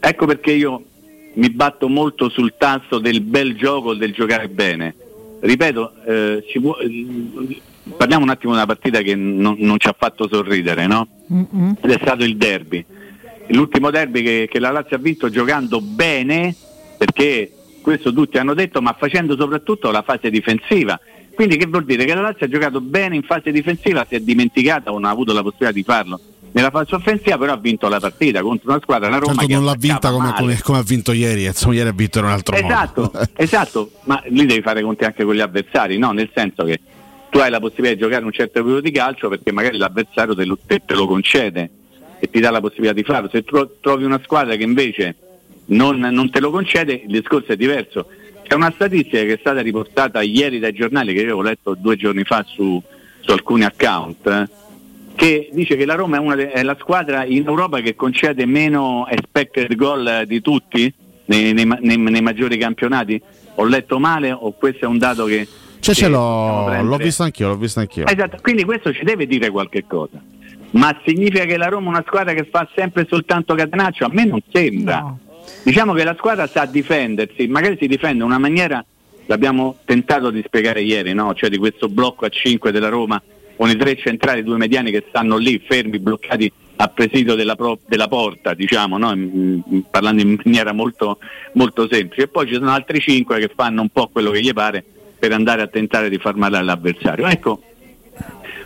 ecco 0.00 0.26
perché 0.26 0.52
io 0.52 0.84
mi 1.34 1.50
batto 1.50 1.88
molto 1.88 2.28
sul 2.28 2.54
tasto 2.58 2.98
del 2.98 3.20
bel 3.20 3.54
gioco, 3.56 3.94
del 3.94 4.12
giocare 4.12 4.48
bene. 4.48 4.94
Ripeto, 5.40 5.92
eh, 6.06 6.44
può- 6.60 6.76
eh, 6.78 7.60
parliamo 7.96 8.24
un 8.24 8.30
attimo 8.30 8.52
di 8.52 8.58
una 8.58 8.66
partita 8.66 9.00
che 9.00 9.14
non, 9.14 9.56
non 9.58 9.78
ci 9.78 9.88
ha 9.88 9.94
fatto 9.98 10.28
sorridere, 10.30 10.86
no? 10.86 11.06
Ed 11.80 11.90
è 11.90 11.98
stato 12.00 12.22
il 12.24 12.36
derby. 12.36 12.84
L'ultimo 13.48 13.90
derby 13.90 14.22
che, 14.22 14.48
che 14.50 14.60
la 14.60 14.70
Lazio 14.70 14.96
ha 14.96 15.00
vinto 15.00 15.28
giocando 15.30 15.80
bene, 15.80 16.54
perché 16.96 17.50
questo 17.82 18.12
tutti 18.12 18.38
hanno 18.38 18.54
detto, 18.54 18.80
ma 18.80 18.94
facendo 18.96 19.36
soprattutto 19.36 19.90
la 19.90 20.02
fase 20.02 20.30
difensiva. 20.30 20.98
Quindi 21.34 21.56
che 21.56 21.66
vuol 21.66 21.84
dire? 21.84 22.04
Che 22.04 22.14
la 22.14 22.20
Lazio 22.20 22.46
ha 22.46 22.48
giocato 22.48 22.80
bene 22.80 23.16
in 23.16 23.22
fase 23.22 23.50
difensiva, 23.52 24.04
si 24.08 24.14
è 24.16 24.20
dimenticata 24.20 24.90
o 24.90 24.94
non 24.94 25.04
ha 25.06 25.10
avuto 25.10 25.32
la 25.32 25.42
possibilità 25.42 25.72
di 25.72 25.82
farlo. 25.82 26.20
Nella 26.52 26.70
fase 26.70 26.94
offensiva 26.94 27.38
però 27.38 27.52
ha 27.52 27.56
vinto 27.56 27.88
la 27.88 27.98
partita 27.98 28.42
contro 28.42 28.70
una 28.70 28.80
squadra, 28.82 29.08
la 29.08 29.16
Roma, 29.18 29.42
che 29.46 29.54
non 29.54 29.64
l'ha 29.64 29.74
vinta 29.76 30.10
come, 30.10 30.34
come- 30.36 30.60
come 30.62 30.78
ha 30.78 30.82
vinto 30.82 31.12
ieri, 31.12 31.46
insomma 31.46 31.74
ieri 31.74 31.88
ha 31.88 31.92
vinto 31.92 32.18
in 32.18 32.24
un 32.24 32.30
altro 32.30 32.54
Esatto, 32.54 33.00
modo. 33.12 33.28
esatto, 33.36 33.90
ma 34.04 34.22
lì 34.26 34.44
devi 34.44 34.60
fare 34.60 34.82
conti 34.82 35.04
anche 35.04 35.24
con 35.24 35.34
gli 35.34 35.40
avversari, 35.40 35.96
no? 35.96 36.12
Nel 36.12 36.30
senso 36.34 36.64
che 36.64 36.78
tu 37.30 37.38
hai 37.38 37.48
la 37.50 37.58
possibilità 37.58 37.94
di 37.94 38.00
giocare 38.02 38.24
un 38.26 38.32
certo 38.32 38.60
periodo 38.60 38.80
di 38.82 38.90
calcio 38.90 39.30
perché 39.30 39.50
magari 39.50 39.78
l'avversario 39.78 40.34
te 40.34 40.44
lo, 40.44 40.58
te- 40.66 40.82
te 40.84 40.94
lo 40.94 41.06
concede 41.06 41.70
e 42.20 42.28
ti 42.28 42.38
dà 42.38 42.50
la 42.50 42.60
possibilità 42.60 42.92
di 42.92 43.02
farlo. 43.02 43.30
Se 43.32 43.42
tro- 43.44 43.76
trovi 43.80 44.04
una 44.04 44.20
squadra 44.22 44.54
che 44.54 44.62
invece 44.62 45.16
non, 45.66 46.00
non 46.00 46.28
te 46.30 46.38
lo 46.40 46.50
concede, 46.50 46.92
il 47.06 47.12
discorso 47.12 47.52
è 47.52 47.56
diverso. 47.56 48.08
C'è 48.52 48.58
una 48.58 48.72
statistica 48.74 49.22
che 49.22 49.32
è 49.32 49.38
stata 49.40 49.62
riportata 49.62 50.20
ieri 50.20 50.58
dai 50.58 50.74
giornali 50.74 51.14
che 51.14 51.22
io 51.22 51.38
ho 51.38 51.40
letto 51.40 51.74
due 51.74 51.96
giorni 51.96 52.22
fa 52.22 52.44
su, 52.46 52.82
su 53.20 53.30
alcuni 53.30 53.64
account. 53.64 54.26
eh, 54.26 54.46
che 55.14 55.48
dice 55.52 55.74
che 55.74 55.86
la 55.86 55.94
Roma 55.94 56.18
è, 56.18 56.20
una 56.20 56.34
de- 56.34 56.50
è 56.50 56.62
la 56.62 56.76
squadra 56.78 57.24
in 57.24 57.46
Europa 57.46 57.80
che 57.80 57.94
concede 57.94 58.44
meno 58.44 59.06
expected 59.08 59.74
goal 59.74 60.24
di 60.26 60.42
tutti 60.42 60.92
nei, 61.24 61.54
nei 61.54 61.64
nei- 61.64 61.96
nei 61.96 62.20
maggiori 62.20 62.58
campionati. 62.58 63.18
Ho 63.54 63.64
letto 63.64 63.98
male 63.98 64.32
o 64.32 64.52
questo 64.52 64.84
è 64.84 64.88
un 64.88 64.98
dato 64.98 65.24
che... 65.24 65.48
Cioè, 65.80 65.94
ce 65.94 66.08
l'ho, 66.08 66.82
l'ho 66.82 66.96
visto 66.98 67.22
anch'io, 67.22 67.48
l'ho 67.48 67.56
visto 67.56 67.80
anch'io. 67.80 68.04
Esatto, 68.06 68.36
quindi 68.42 68.64
questo 68.64 68.92
ci 68.92 69.02
deve 69.02 69.26
dire 69.26 69.48
qualche 69.48 69.86
cosa. 69.86 70.22
Ma 70.72 70.94
significa 71.06 71.46
che 71.46 71.56
la 71.56 71.68
Roma 71.68 71.86
è 71.86 71.88
una 71.88 72.04
squadra 72.06 72.34
che 72.34 72.46
fa 72.50 72.68
sempre 72.76 73.06
soltanto 73.08 73.54
catenaccio? 73.54 74.04
A 74.04 74.10
me 74.12 74.26
non 74.26 74.42
sembra. 74.52 75.16
Diciamo 75.62 75.92
che 75.92 76.04
la 76.04 76.14
squadra 76.16 76.46
sa 76.46 76.64
difendersi, 76.64 77.46
magari 77.46 77.76
si 77.78 77.86
difende 77.86 78.18
in 78.18 78.24
una 78.24 78.38
maniera, 78.38 78.84
l'abbiamo 79.26 79.78
tentato 79.84 80.30
di 80.30 80.42
spiegare 80.44 80.82
ieri, 80.82 81.14
no? 81.14 81.34
cioè 81.34 81.48
di 81.48 81.58
questo 81.58 81.88
blocco 81.88 82.24
a 82.24 82.28
5 82.28 82.72
della 82.72 82.88
Roma 82.88 83.22
con 83.56 83.70
i 83.70 83.76
tre 83.76 83.96
centrali, 83.96 84.40
i 84.40 84.44
due 84.44 84.56
mediani 84.56 84.90
che 84.90 85.04
stanno 85.08 85.36
lì 85.36 85.62
fermi, 85.64 85.98
bloccati 86.00 86.52
a 86.76 86.88
presidio 86.88 87.36
della, 87.36 87.54
pro- 87.54 87.78
della 87.86 88.08
porta, 88.08 88.54
diciamo, 88.54 88.98
no? 88.98 89.84
Parlando 89.88 90.22
in 90.22 90.36
maniera 90.42 90.72
molto, 90.72 91.18
molto 91.52 91.86
semplice. 91.88 92.22
E 92.22 92.28
poi 92.28 92.48
ci 92.48 92.54
sono 92.54 92.72
altri 92.72 92.98
cinque 92.98 93.38
che 93.38 93.52
fanno 93.54 93.82
un 93.82 93.90
po' 93.90 94.08
quello 94.08 94.32
che 94.32 94.40
gli 94.40 94.52
pare 94.52 94.84
per 95.16 95.30
andare 95.30 95.62
a 95.62 95.68
tentare 95.68 96.08
di 96.08 96.18
far 96.18 96.34
male 96.34 96.56
all'avversario. 96.56 97.26
Ecco, 97.28 97.62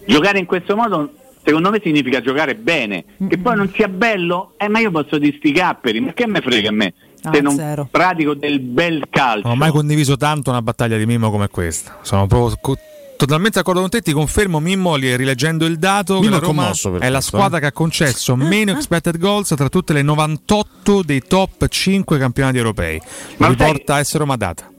giocare 0.07 0.39
in 0.39 0.47
questo 0.47 0.75
modo 0.77 1.13
secondo 1.47 1.71
me 1.71 1.81
significa 1.83 2.21
giocare 2.21 2.57
bene. 2.57 3.05
Che 3.29 3.39
poi 3.39 3.55
non 3.57 3.71
sia 3.73 3.89
bello, 3.89 4.55
eh, 4.59 4.69
ma 4.69 4.81
io 4.81 4.91
posso 4.91 5.17
di 5.19 5.33
sti 5.39 5.53
capperi, 5.53 6.01
ma 6.01 6.13
che 6.13 6.27
me 6.27 6.41
frega 6.41 6.69
a 6.69 6.73
me? 6.73 6.93
Se 7.23 7.39
Ah, 7.39 7.41
non 7.41 7.55
zero. 7.55 7.89
pratico 7.91 8.35
del 8.35 8.61
bel 8.61 9.05
calcio. 9.09 9.43
Non 9.49 9.53
ho 9.53 9.57
mai 9.61 9.71
condiviso 9.71 10.17
tanto 10.17 10.51
una 10.51 10.61
battaglia 10.63 10.97
di 10.97 11.07
Mimmo 11.07 11.31
come 11.31 11.49
questa. 11.49 11.99
Sono 12.03 12.27
proprio 12.27 12.57
co- 12.61 12.77
Totalmente 13.17 13.57
d'accordo 13.59 13.81
con 13.81 13.89
te, 13.89 14.03
ti 14.03 14.13
confermo 14.13 14.61
Mimmo, 14.61 14.95
li- 14.97 15.17
rileggendo 15.17 15.65
il 15.65 15.79
dato, 15.79 16.17
che 16.21 16.29
Mimmo 16.29 16.39
la 16.39 16.71
è 16.71 16.75
è 16.99 17.09
la 17.09 17.13
questo, 17.13 17.21
squadra 17.21 17.57
eh. 17.57 17.61
che 17.63 17.67
ha 17.69 17.73
concesso 17.73 18.37
meno 18.37 18.73
expected 18.73 19.17
goals 19.19 19.55
tra 19.57 19.71
tutte 19.71 19.95
le 19.95 20.03
98 20.03 21.03
dei 21.03 21.23
top 21.27 21.67
5 21.67 22.19
campionati 22.19 22.59
europei. 22.59 23.01
Ma 23.39 23.49
lo 23.49 23.55
sai- 23.57 23.67
riporta 23.73 24.05
S 24.05 24.17
Roma 24.17 24.37
Data. 24.37 24.71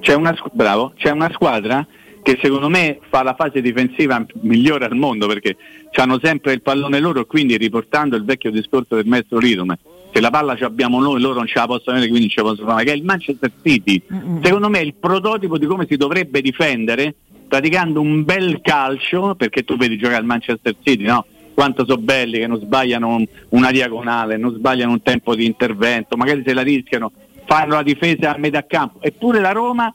C'è 0.00 0.12
una, 0.14 0.34
squ- 0.36 0.52
bravo, 0.52 0.92
c'è 0.96 1.10
una 1.10 1.30
squadra 1.32 1.84
che 2.26 2.40
secondo 2.42 2.68
me 2.68 2.98
fa 3.08 3.22
la 3.22 3.36
fase 3.38 3.60
difensiva 3.60 4.26
migliore 4.40 4.84
al 4.84 4.96
mondo 4.96 5.28
perché 5.28 5.56
hanno 5.92 6.18
sempre 6.20 6.54
il 6.54 6.60
pallone 6.60 6.98
loro 6.98 7.20
e 7.20 7.24
quindi 7.24 7.56
riportando 7.56 8.16
il 8.16 8.24
vecchio 8.24 8.50
discorso 8.50 8.96
del 8.96 9.06
maestro 9.06 9.38
Ridome 9.38 9.78
se 10.12 10.20
la 10.20 10.30
palla 10.30 10.56
ci 10.56 10.64
abbiamo 10.64 11.00
noi 11.00 11.20
loro 11.20 11.36
non 11.36 11.46
ce 11.46 11.60
la 11.60 11.66
possono 11.66 11.96
avere 11.96 12.10
quindi 12.10 12.26
non 12.26 12.30
ce 12.30 12.42
la 12.42 12.48
possono 12.48 12.68
fare 12.70 12.84
che 12.84 12.90
è 12.90 12.96
il 12.96 13.04
Manchester 13.04 13.52
City. 13.62 14.02
Secondo 14.42 14.68
me 14.68 14.80
è 14.80 14.82
il 14.82 14.94
prototipo 14.94 15.56
di 15.56 15.66
come 15.66 15.86
si 15.88 15.96
dovrebbe 15.96 16.40
difendere 16.40 17.14
praticando 17.46 18.00
un 18.00 18.24
bel 18.24 18.60
calcio 18.60 19.36
perché 19.36 19.62
tu 19.62 19.76
vedi 19.76 19.96
giocare 19.96 20.18
al 20.18 20.24
Manchester 20.24 20.74
City 20.82 21.04
no? 21.04 21.26
quanto 21.54 21.84
sono 21.86 22.02
belli 22.02 22.38
che 22.40 22.48
non 22.48 22.58
sbagliano 22.58 23.06
un- 23.06 23.26
una 23.50 23.70
diagonale 23.70 24.36
non 24.36 24.52
sbagliano 24.52 24.90
un 24.90 25.02
tempo 25.02 25.36
di 25.36 25.44
intervento 25.44 26.16
magari 26.16 26.42
se 26.44 26.52
la 26.54 26.62
rischiano 26.62 27.12
fanno 27.44 27.74
la 27.74 27.84
difesa 27.84 28.34
a 28.34 28.38
metà 28.38 28.66
campo. 28.66 29.00
Eppure 29.00 29.38
la 29.38 29.52
Roma 29.52 29.94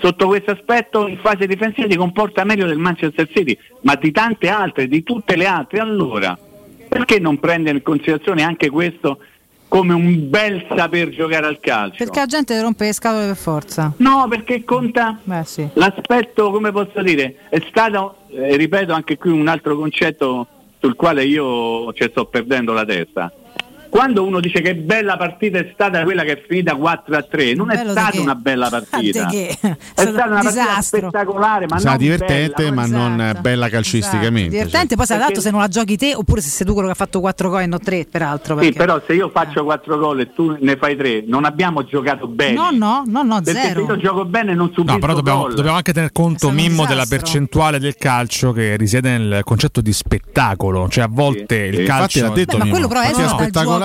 sotto 0.00 0.26
questo 0.26 0.52
aspetto 0.52 1.06
in 1.06 1.18
fase 1.18 1.46
difensiva 1.46 1.88
si 1.88 1.96
comporta 1.96 2.44
meglio 2.44 2.66
del 2.66 2.78
Manchester 2.78 3.28
City, 3.32 3.56
ma 3.82 3.94
di 3.94 4.10
tante 4.12 4.48
altre, 4.48 4.88
di 4.88 5.02
tutte 5.02 5.36
le 5.36 5.46
altre. 5.46 5.80
Allora, 5.80 6.36
perché 6.88 7.18
non 7.18 7.38
prendere 7.38 7.78
in 7.78 7.82
considerazione 7.82 8.42
anche 8.42 8.70
questo 8.70 9.18
come 9.68 9.94
un 9.94 10.30
bel 10.30 10.64
saper 10.74 11.08
giocare 11.10 11.46
al 11.46 11.58
calcio? 11.60 11.96
Perché 11.98 12.20
la 12.20 12.26
gente 12.26 12.60
rompe 12.60 12.84
le 12.86 12.92
scatole 12.92 13.26
per 13.26 13.36
forza. 13.36 13.92
No, 13.98 14.26
perché 14.28 14.64
conta 14.64 15.18
Beh, 15.22 15.44
sì. 15.44 15.68
l'aspetto, 15.74 16.50
come 16.50 16.70
posso 16.70 17.02
dire, 17.02 17.36
è 17.48 17.62
stato, 17.68 18.18
eh, 18.30 18.56
ripeto 18.56 18.92
anche 18.92 19.18
qui 19.18 19.30
un 19.30 19.48
altro 19.48 19.76
concetto 19.76 20.46
sul 20.78 20.94
quale 20.94 21.24
io 21.24 21.92
ci 21.94 22.06
sto 22.08 22.26
perdendo 22.26 22.72
la 22.72 22.84
testa. 22.84 23.32
Quando 23.96 24.24
uno 24.26 24.40
dice 24.40 24.60
che 24.60 24.74
bella 24.76 25.16
partita 25.16 25.56
è 25.56 25.70
stata 25.72 26.02
quella 26.02 26.22
che 26.22 26.32
è 26.32 26.44
finita 26.46 26.74
4 26.74 27.16
a 27.16 27.22
3, 27.22 27.54
non 27.54 27.70
è 27.70 27.76
Bello 27.76 27.94
di 27.94 27.98
stata 27.98 28.20
una 28.20 28.34
bella 28.34 28.68
partita. 28.68 29.26
È 29.30 29.56
È 29.56 29.76
stata 29.94 30.10
una 30.10 30.24
un 30.26 30.30
partita 30.32 30.50
disastro. 30.50 31.08
spettacolare, 31.08 31.66
ma 31.66 31.78
Sarà 31.78 31.90
non 31.92 31.98
divertente, 32.02 32.62
bella, 32.64 32.74
ma 32.74 32.86
non 32.86 33.20
Esatto. 33.22 33.40
bella 33.40 33.68
calcisticamente. 33.70 34.38
Esatto. 34.40 34.50
Divertente, 34.50 34.96
poi 34.96 35.06
sarà 35.06 35.18
Perché- 35.20 35.32
dato 35.34 35.44
se 35.46 35.50
non 35.50 35.60
la 35.62 35.68
giochi 35.68 35.96
te 35.96 36.14
oppure 36.14 36.40
se 36.42 36.50
sei 36.50 36.66
tu 36.66 36.72
quello 36.74 36.88
che 36.88 36.92
ha 36.92 36.96
fatto 36.96 37.20
4 37.20 37.48
gol 37.48 37.60
e 37.62 37.66
non 37.66 37.80
3, 37.82 38.06
peraltro. 38.10 38.54
Sì, 38.56 38.64
perché- 38.64 38.78
però 38.78 39.02
se 39.06 39.14
io 39.14 39.30
faccio 39.30 39.64
4 39.64 39.96
gol 39.96 40.20
e 40.20 40.32
tu 40.34 40.54
ne 40.60 40.76
fai 40.76 40.94
3, 40.94 41.24
non 41.26 41.46
abbiamo 41.46 41.82
giocato 41.84 42.26
bene. 42.28 42.52
No, 42.52 42.68
no, 42.72 43.02
no, 43.06 43.22
no, 43.22 43.40
Perché 43.40 43.60
se 43.60 43.66
zero. 43.68 43.84
io 43.86 43.96
gioco 43.96 44.26
bene 44.26 44.52
non 44.54 44.70
subisco 44.74 44.92
No, 44.92 44.98
però 44.98 45.14
dobbiamo, 45.14 45.40
gol. 45.40 45.54
dobbiamo 45.54 45.76
anche 45.78 45.94
tener 45.94 46.12
conto, 46.12 46.50
Mimmo, 46.50 46.82
della 46.84 47.04
disastro. 47.04 47.16
percentuale 47.16 47.78
del 47.78 47.94
calcio 47.96 48.52
che 48.52 48.76
risiede 48.76 49.16
nel 49.16 49.40
concetto 49.42 49.80
di 49.80 49.92
spettacolo. 49.94 50.86
Cioè, 50.90 51.04
a 51.04 51.08
volte 51.10 51.56
Sì. 51.70 51.70
il 51.70 51.76
Sì, 51.76 51.82
calcio. 51.84 52.18
Infatti 52.18 52.20
l'ha 52.20 52.28
detto 52.44 52.58
Beh, 52.58 52.64
ma 52.64 52.70
quello 52.70 52.88
però 52.88 53.00
partita 53.00 53.22
esula 53.22 53.36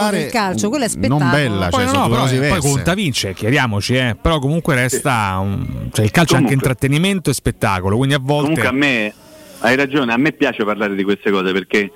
spettacolare, 0.10 0.18
del 0.18 0.32
calcio, 0.32 0.70
quello 0.70 0.86
è 0.86 0.90
spettacolo. 0.90 1.20
Non 1.20 1.32
bella, 1.32 1.68
Poi, 1.70 1.84
cioè, 1.86 1.94
no, 1.94 2.08
no, 2.08 2.10
però, 2.10 2.28
eh, 2.28 2.48
poi 2.50 2.60
conta 2.60 2.94
vince, 2.94 3.34
chiariamoci, 3.34 3.96
eh. 3.96 4.18
però 4.22 4.40
comunque 4.40 4.76
resta 4.76 5.38
un- 5.42 5.90
cioè, 5.92 6.06
il 6.06 6.12
calcio 6.12 6.36
è 6.36 6.38
anche 6.38 6.54
intrattenimento 6.54 7.30
e 7.30 7.34
spettacolo, 7.34 7.98
quindi 7.98 8.16
a 8.16 8.20
volte 8.22 8.50
Comunque 8.50 8.68
a 8.68 8.72
me, 8.72 9.14
hai 9.60 9.76
ragione, 9.76 10.14
a 10.14 10.18
me 10.18 10.32
piace 10.32 10.64
parlare 10.64 10.96
di 10.96 11.04
queste 11.04 11.32
cose 11.32 11.52
perché, 11.52 11.92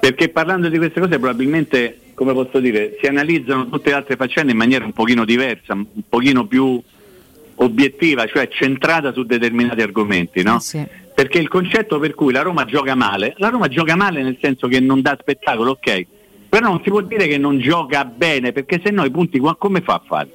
perché 0.00 0.28
parlando 0.28 0.68
di 0.68 0.76
queste 0.78 1.00
cose 1.00 1.18
probabilmente, 1.18 1.98
come 2.14 2.32
posso 2.32 2.58
dire, 2.60 2.96
si 3.00 3.06
analizzano 3.06 3.68
tutte 3.68 3.90
le 3.90 3.96
altre 3.96 4.16
faccende 4.16 4.52
in 4.52 4.58
maniera 4.58 4.84
un 4.84 4.92
pochino 4.92 5.24
diversa, 5.24 5.74
un 5.74 5.86
pochino 6.08 6.46
più 6.46 6.80
obiettiva, 7.56 8.26
cioè 8.26 8.48
centrata 8.48 9.12
su 9.12 9.22
determinati 9.24 9.80
argomenti, 9.82 10.42
no? 10.42 10.56
Eh 10.56 10.60
sì. 10.60 10.86
Perché 11.14 11.38
il 11.38 11.48
concetto 11.48 11.98
per 11.98 12.14
cui 12.14 12.32
la 12.32 12.40
Roma 12.42 12.64
gioca 12.64 12.94
male, 12.94 13.34
la 13.36 13.48
Roma 13.50 13.68
gioca 13.68 13.94
male 13.94 14.22
nel 14.22 14.38
senso 14.40 14.66
che 14.66 14.80
non 14.80 15.02
dà 15.02 15.16
spettacolo, 15.20 15.72
ok, 15.72 16.06
però 16.52 16.68
non 16.68 16.82
si 16.84 16.90
può 16.90 17.00
dire 17.00 17.26
che 17.26 17.38
non 17.38 17.60
gioca 17.60 18.04
bene, 18.04 18.52
perché 18.52 18.78
se 18.84 18.90
no 18.90 19.06
i 19.06 19.10
punti 19.10 19.40
come 19.56 19.80
fa 19.80 19.94
a 19.94 20.02
fare? 20.06 20.28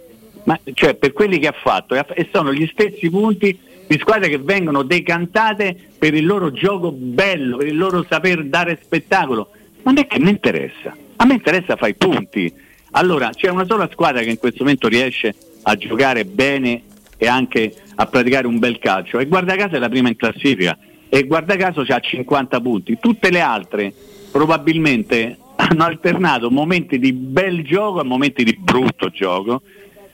Ma, 0.46 0.60
cioè 0.74 0.96
per 0.96 1.14
quelli 1.14 1.38
che 1.38 1.46
ha 1.46 1.54
fatto 1.56 1.94
e 1.94 2.28
sono 2.32 2.52
gli 2.52 2.68
stessi 2.72 3.08
punti 3.08 3.56
di 3.86 4.00
squadre 4.00 4.28
che 4.28 4.40
vengono 4.40 4.82
decantate 4.82 5.78
per 5.96 6.16
il 6.16 6.26
loro 6.26 6.52
gioco 6.52 6.92
bello, 6.92 7.58
per 7.58 7.68
il 7.68 7.78
loro 7.78 8.04
saper 8.10 8.46
dare 8.46 8.80
spettacolo. 8.82 9.50
Ma 9.84 9.92
non 9.92 10.00
è 10.00 10.08
che 10.08 10.18
mi 10.18 10.32
interessa, 10.32 10.98
a 11.18 11.26
me 11.26 11.36
interessa 11.36 11.76
fare 11.76 11.92
i 11.92 11.96
punti. 11.96 12.52
Allora 12.94 13.30
c'è 13.30 13.52
una 13.52 13.68
sola 13.68 13.88
squadra 13.92 14.24
che 14.24 14.32
in 14.32 14.40
questo 14.40 14.64
momento 14.64 14.88
riesce 14.88 15.36
a 15.62 15.76
giocare 15.76 16.26
bene 16.26 16.82
e 17.16 17.28
anche 17.28 17.72
a 17.94 18.08
praticare 18.08 18.48
un 18.48 18.58
bel 18.58 18.80
calcio 18.80 19.20
e 19.20 19.28
guarda 19.28 19.56
caso 19.56 19.76
è 19.76 19.80
la 19.80 19.90
prima 19.90 20.08
in 20.08 20.16
classifica 20.16 20.76
e 21.10 21.26
guarda 21.26 21.56
caso 21.58 21.82
ha 21.88 22.00
50 22.00 22.60
punti. 22.60 22.98
Tutte 23.00 23.30
le 23.30 23.40
altre 23.40 23.94
probabilmente 24.32 25.38
hanno 25.58 25.84
alternato 25.84 26.50
momenti 26.50 27.00
di 27.00 27.14
bel 27.14 27.64
gioco 27.64 28.00
a 28.00 28.04
momenti 28.04 28.44
di 28.44 28.58
brutto 28.58 29.10
gioco 29.10 29.62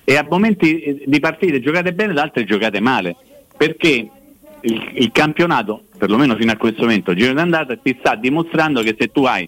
e 0.03 0.15
a 0.15 0.25
momenti 0.27 0.79
eh, 0.79 1.03
di 1.05 1.19
partite 1.19 1.61
giocate 1.61 1.93
bene, 1.93 2.13
da 2.13 2.23
altre 2.23 2.43
giocate 2.43 2.79
male, 2.79 3.15
perché 3.55 4.09
il, 4.61 4.89
il 4.93 5.11
campionato, 5.11 5.83
perlomeno 5.97 6.35
fino 6.35 6.51
a 6.51 6.57
questo 6.57 6.81
momento, 6.81 7.11
il 7.11 7.17
giro 7.17 7.33
d'andata, 7.33 7.75
ti 7.75 7.95
sta 7.99 8.15
dimostrando 8.15 8.81
che 8.81 8.95
se 8.97 9.11
tu 9.11 9.23
hai 9.23 9.47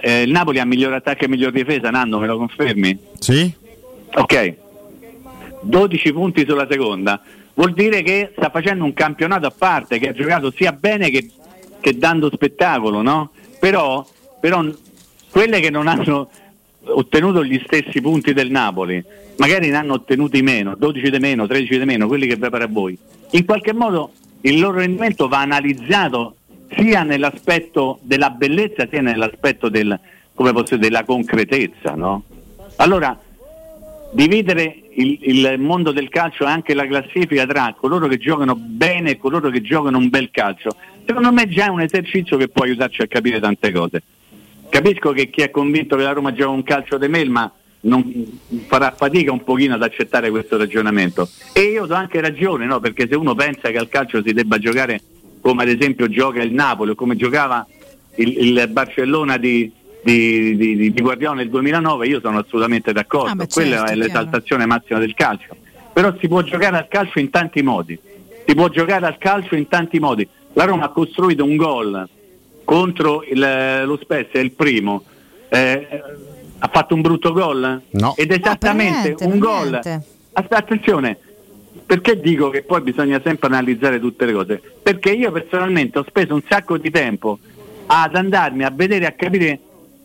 eh, 0.00 0.22
il 0.22 0.30
Napoli 0.30 0.58
ha 0.58 0.64
miglior 0.64 0.92
attacco 0.92 1.24
e 1.24 1.28
miglior 1.28 1.52
difesa, 1.52 1.90
Nando, 1.90 2.18
me 2.18 2.26
lo 2.26 2.36
confermi? 2.36 2.98
Sì? 3.18 3.52
Ok, 4.14 4.54
12 5.62 6.12
punti 6.12 6.44
sulla 6.46 6.66
seconda, 6.68 7.20
vuol 7.54 7.72
dire 7.72 8.02
che 8.02 8.32
sta 8.36 8.50
facendo 8.50 8.84
un 8.84 8.92
campionato 8.92 9.46
a 9.46 9.52
parte, 9.56 9.98
che 9.98 10.08
ha 10.08 10.12
giocato 10.12 10.50
sia 10.50 10.72
bene 10.72 11.10
che, 11.10 11.30
che 11.80 11.96
dando 11.96 12.30
spettacolo, 12.32 13.02
no? 13.02 13.30
Però, 13.58 14.06
però 14.40 14.64
quelle 15.30 15.60
che 15.60 15.70
non 15.70 15.86
hanno 15.86 16.28
ottenuto 16.84 17.44
gli 17.44 17.60
stessi 17.64 18.00
punti 18.00 18.32
del 18.32 18.50
Napoli, 18.50 19.02
magari 19.36 19.70
ne 19.70 19.76
hanno 19.76 19.94
ottenuti 19.94 20.42
meno, 20.42 20.74
12 20.76 21.10
di 21.10 21.18
meno, 21.18 21.46
13 21.46 21.78
di 21.78 21.84
meno, 21.84 22.06
quelli 22.06 22.26
che 22.26 22.38
prepara 22.38 22.66
voi. 22.66 22.96
In 23.30 23.44
qualche 23.44 23.72
modo 23.72 24.12
il 24.42 24.58
loro 24.58 24.78
rendimento 24.78 25.28
va 25.28 25.40
analizzato 25.40 26.36
sia 26.76 27.02
nell'aspetto 27.02 27.98
della 28.02 28.30
bellezza 28.30 28.86
sia 28.90 29.00
nell'aspetto 29.00 29.68
del, 29.68 29.98
dire, 30.34 30.78
della 30.78 31.04
concretezza, 31.04 31.94
no? 31.94 32.24
Allora, 32.76 33.18
dividere 34.12 34.82
il, 34.94 35.18
il 35.22 35.58
mondo 35.58 35.92
del 35.92 36.08
calcio 36.08 36.44
e 36.44 36.48
anche 36.48 36.74
la 36.74 36.86
classifica 36.86 37.46
tra 37.46 37.74
coloro 37.78 38.06
che 38.06 38.18
giocano 38.18 38.54
bene 38.54 39.12
e 39.12 39.18
coloro 39.18 39.50
che 39.50 39.60
giocano 39.60 39.98
un 39.98 40.08
bel 40.08 40.30
calcio, 40.30 40.76
secondo 41.06 41.32
me 41.32 41.48
già 41.48 41.66
è 41.66 41.70
un 41.70 41.80
esercizio 41.80 42.36
che 42.36 42.48
può 42.48 42.64
aiutarci 42.64 43.02
a 43.02 43.06
capire 43.06 43.40
tante 43.40 43.72
cose. 43.72 44.02
Capisco 44.68 45.12
che 45.12 45.30
chi 45.30 45.40
è 45.42 45.50
convinto 45.50 45.96
che 45.96 46.02
la 46.02 46.12
Roma 46.12 46.32
gioca 46.32 46.50
un 46.50 46.62
calcio 46.62 46.98
di 46.98 47.08
Melma 47.08 47.50
non 47.80 48.02
farà 48.66 48.92
fatica 48.96 49.32
un 49.32 49.42
pochino 49.44 49.74
ad 49.74 49.82
accettare 49.82 50.30
questo 50.30 50.56
ragionamento. 50.56 51.28
E 51.52 51.60
io 51.62 51.86
do 51.86 51.94
anche 51.94 52.20
ragione, 52.20 52.66
no? 52.66 52.80
perché 52.80 53.06
se 53.08 53.14
uno 53.16 53.34
pensa 53.34 53.70
che 53.70 53.78
al 53.78 53.88
calcio 53.88 54.22
si 54.22 54.32
debba 54.32 54.58
giocare 54.58 55.00
come 55.40 55.62
ad 55.62 55.68
esempio 55.68 56.08
gioca 56.08 56.42
il 56.42 56.52
Napoli 56.52 56.90
o 56.90 56.94
come 56.94 57.16
giocava 57.16 57.64
il, 58.16 58.36
il 58.58 58.68
Barcellona 58.68 59.36
di, 59.36 59.70
di, 60.02 60.56
di- 60.56 60.76
di- 60.76 60.92
di 60.92 61.00
Guardiola 61.00 61.36
nel 61.36 61.48
2009, 61.48 62.06
io 62.08 62.20
sono 62.20 62.38
assolutamente 62.38 62.92
d'accordo. 62.92 63.30
Ah, 63.30 63.34
beh, 63.36 63.46
Quella 63.46 63.76
certo, 63.76 63.84
è 63.84 63.94
chiaro. 63.94 64.00
l'esaltazione 64.06 64.66
massima 64.66 64.98
del 64.98 65.14
calcio. 65.14 65.56
Però 65.92 66.14
si 66.20 66.26
può 66.28 66.42
giocare 66.42 66.76
al 66.76 66.88
calcio 66.88 67.20
in 67.20 67.30
tanti 67.30 67.62
modi. 67.62 67.98
Si 68.44 68.54
può 68.54 68.68
giocare 68.68 69.06
al 69.06 69.18
calcio 69.18 69.54
in 69.54 69.68
tanti 69.68 69.98
modi. 70.00 70.28
La 70.54 70.64
Roma 70.64 70.86
ha 70.86 70.88
costruito 70.90 71.44
un 71.44 71.56
gol 71.56 72.08
contro 72.68 73.24
il- 73.24 73.82
lo 73.86 73.96
Spezia, 74.02 74.38
è 74.40 74.42
il 74.42 74.52
primo. 74.52 75.02
Eh, 75.48 76.02
ha 76.58 76.68
fatto 76.70 76.94
un 76.94 77.00
brutto 77.00 77.32
gol? 77.32 77.80
No. 77.92 78.12
Ed 78.14 78.30
esattamente 78.30 78.92
No, 78.92 79.16
niente, 79.16 79.24
un 79.24 79.38
gol. 79.38 79.74
Aspetta, 79.74 80.56
attenzione, 80.58 81.16
perché 81.86 82.20
dico 82.20 82.50
che 82.50 82.64
poi 82.64 82.82
bisogna 82.82 83.22
sempre 83.24 83.48
analizzare 83.48 83.98
tutte 83.98 84.26
le 84.26 84.32
cose? 84.34 84.60
Perché 84.82 85.12
io 85.12 85.32
personalmente 85.32 85.98
ho 85.98 86.04
speso 86.06 86.34
un 86.34 86.42
sacco 86.46 86.76
di 86.76 86.90
tempo 86.90 87.38
ad 87.86 88.14
andarmi 88.14 88.64
a 88.64 88.70
vedere 88.70 89.06
a 89.06 89.12
capire 89.12 89.58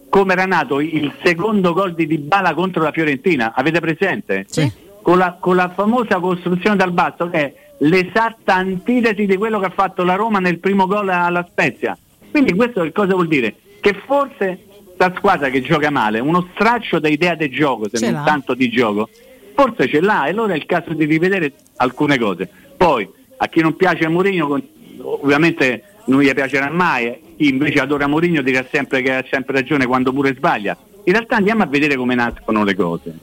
come 0.08 0.32
era 0.32 0.46
nato 0.46 0.80
il 0.80 1.12
secondo 1.22 1.74
gol 1.74 1.94
di 1.96 2.08
Dybala 2.08 2.54
contro 2.54 2.82
la 2.82 2.92
Fiorentina. 2.94 3.52
Avete 3.54 3.82
presente? 3.82 4.46
Sì. 4.48 4.72
Con 5.02 5.18
la, 5.18 5.36
con 5.38 5.58
la 5.58 5.68
famosa 5.76 6.18
costruzione 6.20 6.78
dal 6.78 6.94
basso 6.94 7.30
che 7.30 7.38
è 7.40 7.54
l'esatta 7.80 8.56
antitesi 8.56 9.26
di 9.26 9.36
quello 9.36 9.60
che 9.60 9.66
ha 9.66 9.72
fatto 9.76 10.06
la 10.06 10.16
Roma 10.16 10.40
nel 10.40 10.60
primo 10.60 10.88
gol 10.88 11.10
alla 11.10 11.46
Spezia. 11.50 11.98
Quindi 12.34 12.56
questo 12.56 12.82
che 12.82 12.92
cosa 12.92 13.14
vuol 13.14 13.28
dire? 13.28 13.54
Che 13.80 13.94
forse 14.08 14.66
la 14.98 15.14
squadra 15.16 15.50
che 15.50 15.62
gioca 15.62 15.92
male, 15.92 16.20
uno 16.20 16.50
straccio 16.56 16.98
da 16.98 17.08
idea 17.08 17.36
del 17.36 17.52
gioco, 17.52 17.88
se 17.88 17.98
Ce 18.00 18.06
non 18.10 18.22
l'ha. 18.22 18.26
tanto 18.26 18.56
di 18.56 18.70
gioco, 18.70 19.08
forse 19.54 19.88
ce 19.88 20.02
l'ha 20.02 20.26
e 20.26 20.32
allora 20.32 20.54
è 20.54 20.56
il 20.56 20.66
caso 20.66 20.94
di 20.94 21.06
rivedere 21.06 21.54
alcune 21.76 22.18
cose. 22.18 22.50
Poi 22.76 23.08
a 23.38 23.48
chi 23.48 23.62
non 23.62 23.76
piace 23.76 24.08
Mourinho, 24.08 24.60
ovviamente 25.02 25.84
non 26.06 26.22
gli 26.22 26.34
piacerà 26.34 26.72
mai, 26.72 27.36
chi 27.38 27.50
invece 27.50 27.80
adora 27.82 28.08
Mourinho 28.08 28.42
dirà 28.42 28.66
sempre 28.72 29.04
che 29.04 29.14
ha 29.14 29.26
sempre 29.30 29.54
ragione 29.54 29.86
quando 29.86 30.12
pure 30.12 30.34
sbaglia. 30.34 30.76
In 31.04 31.14
realtà 31.14 31.36
andiamo 31.36 31.62
a 31.62 31.68
vedere 31.68 31.96
come 31.96 32.16
nascono 32.16 32.64
le 32.64 32.74
cose. 32.74 33.14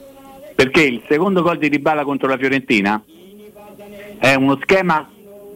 Perché 0.55 0.83
il 0.83 1.01
secondo 1.09 1.41
gol 1.41 1.57
di 1.57 1.67
Dybala 1.67 2.05
contro 2.05 2.29
la 2.29 2.37
Fiorentina 2.37 3.03
è 4.19 4.35
uno 4.35 4.57
schema 4.61 5.05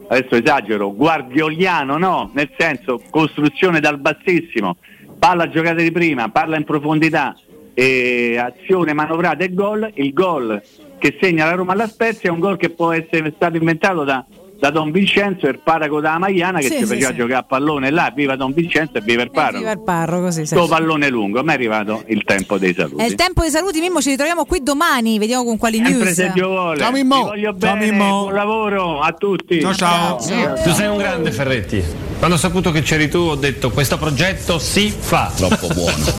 adesso 0.08 0.36
esagero, 0.36 0.92
guardioliano 0.92 1.98
no, 1.98 2.30
nel 2.34 2.50
senso 2.56 3.00
costruzione 3.10 3.80
dal 3.80 3.98
bassissimo, 3.98 4.76
palla 5.18 5.48
giocata 5.48 5.82
di 5.82 5.92
prima, 5.92 6.28
palla 6.30 6.56
in 6.56 6.64
profondità, 6.64 7.34
e 7.78 8.38
azione 8.38 8.94
manovrata 8.94 9.44
e 9.44 9.52
gol, 9.52 9.90
il 9.94 10.12
gol 10.14 10.62
che 10.98 11.18
segna 11.20 11.44
la 11.44 11.52
Roma 11.52 11.72
alla 11.72 11.86
Spezia 11.86 12.30
è 12.30 12.32
un 12.32 12.38
gol 12.38 12.56
che 12.56 12.70
può 12.70 12.90
essere 12.90 13.32
stato 13.36 13.58
inventato 13.58 14.02
da, 14.02 14.24
da 14.58 14.70
Don 14.70 14.90
Vincenzo, 14.90 15.46
il 15.48 15.60
paraco 15.62 16.00
da 16.00 16.18
Maiana 16.18 16.58
che 16.58 16.64
Sì, 16.68 16.70
ci 16.72 16.78
sì, 16.78 16.86
faceva 16.86 17.10
sì. 17.10 17.16
giocare 17.16 17.38
a 17.40 17.42
pallone 17.42 17.90
là, 17.90 18.12
viva 18.14 18.36
Don 18.36 18.52
Vincenzo 18.52 18.98
e 18.98 19.00
viva 19.02 19.22
il 19.22 19.30
paraco. 19.30 19.58
Viva 19.58 19.70
il 19.72 19.80
parro, 19.82 20.20
così. 20.20 20.46
sì. 20.46 20.54
Sto 20.54 20.66
pallone 20.66 21.08
lungo, 21.08 21.40
a 21.40 21.42
me 21.42 21.52
è 21.52 21.54
arrivato 21.54 22.02
il 22.06 22.24
tempo 22.24 22.56
dei 22.58 22.74
saluti. 22.74 23.02
È 23.02 23.06
il 23.06 23.14
tempo 23.14 23.42
dei 23.42 23.50
saluti, 23.50 23.80
Mimmo, 23.80 24.00
ci 24.00 24.10
ritroviamo 24.10 24.44
qui 24.46 24.62
domani, 24.62 25.18
vediamo 25.18 25.44
con 25.44 25.56
quali 25.58 25.76
Sempre 25.76 25.92
news. 26.04 26.12
se 26.12 26.30
Dio 26.32 26.48
vuole. 26.48 26.78
Ciao, 26.78 26.90
Mimmo. 26.92 27.16
Vi 27.16 27.22
voglio 27.28 27.56
Ciao, 27.58 27.74
bene, 27.76 27.90
Mimmo. 27.90 28.20
buon 28.22 28.34
lavoro 28.34 29.00
a 29.00 29.12
tutti. 29.12 29.60
Ciao 29.60 29.74
ciao. 29.74 30.16
Tu 30.16 30.70
sei 30.72 30.88
un 30.88 30.96
grande 30.96 31.30
Ferretti. 31.32 31.82
Quando 32.18 32.36
ho 32.36 32.38
saputo 32.38 32.70
che 32.70 32.80
c'eri 32.80 33.08
tu 33.10 33.18
ho 33.18 33.34
detto 33.34 33.70
questo 33.70 33.98
progetto 33.98 34.58
si 34.58 34.88
fa. 34.90 35.30
Troppo 35.36 35.66
buono. 35.68 36.14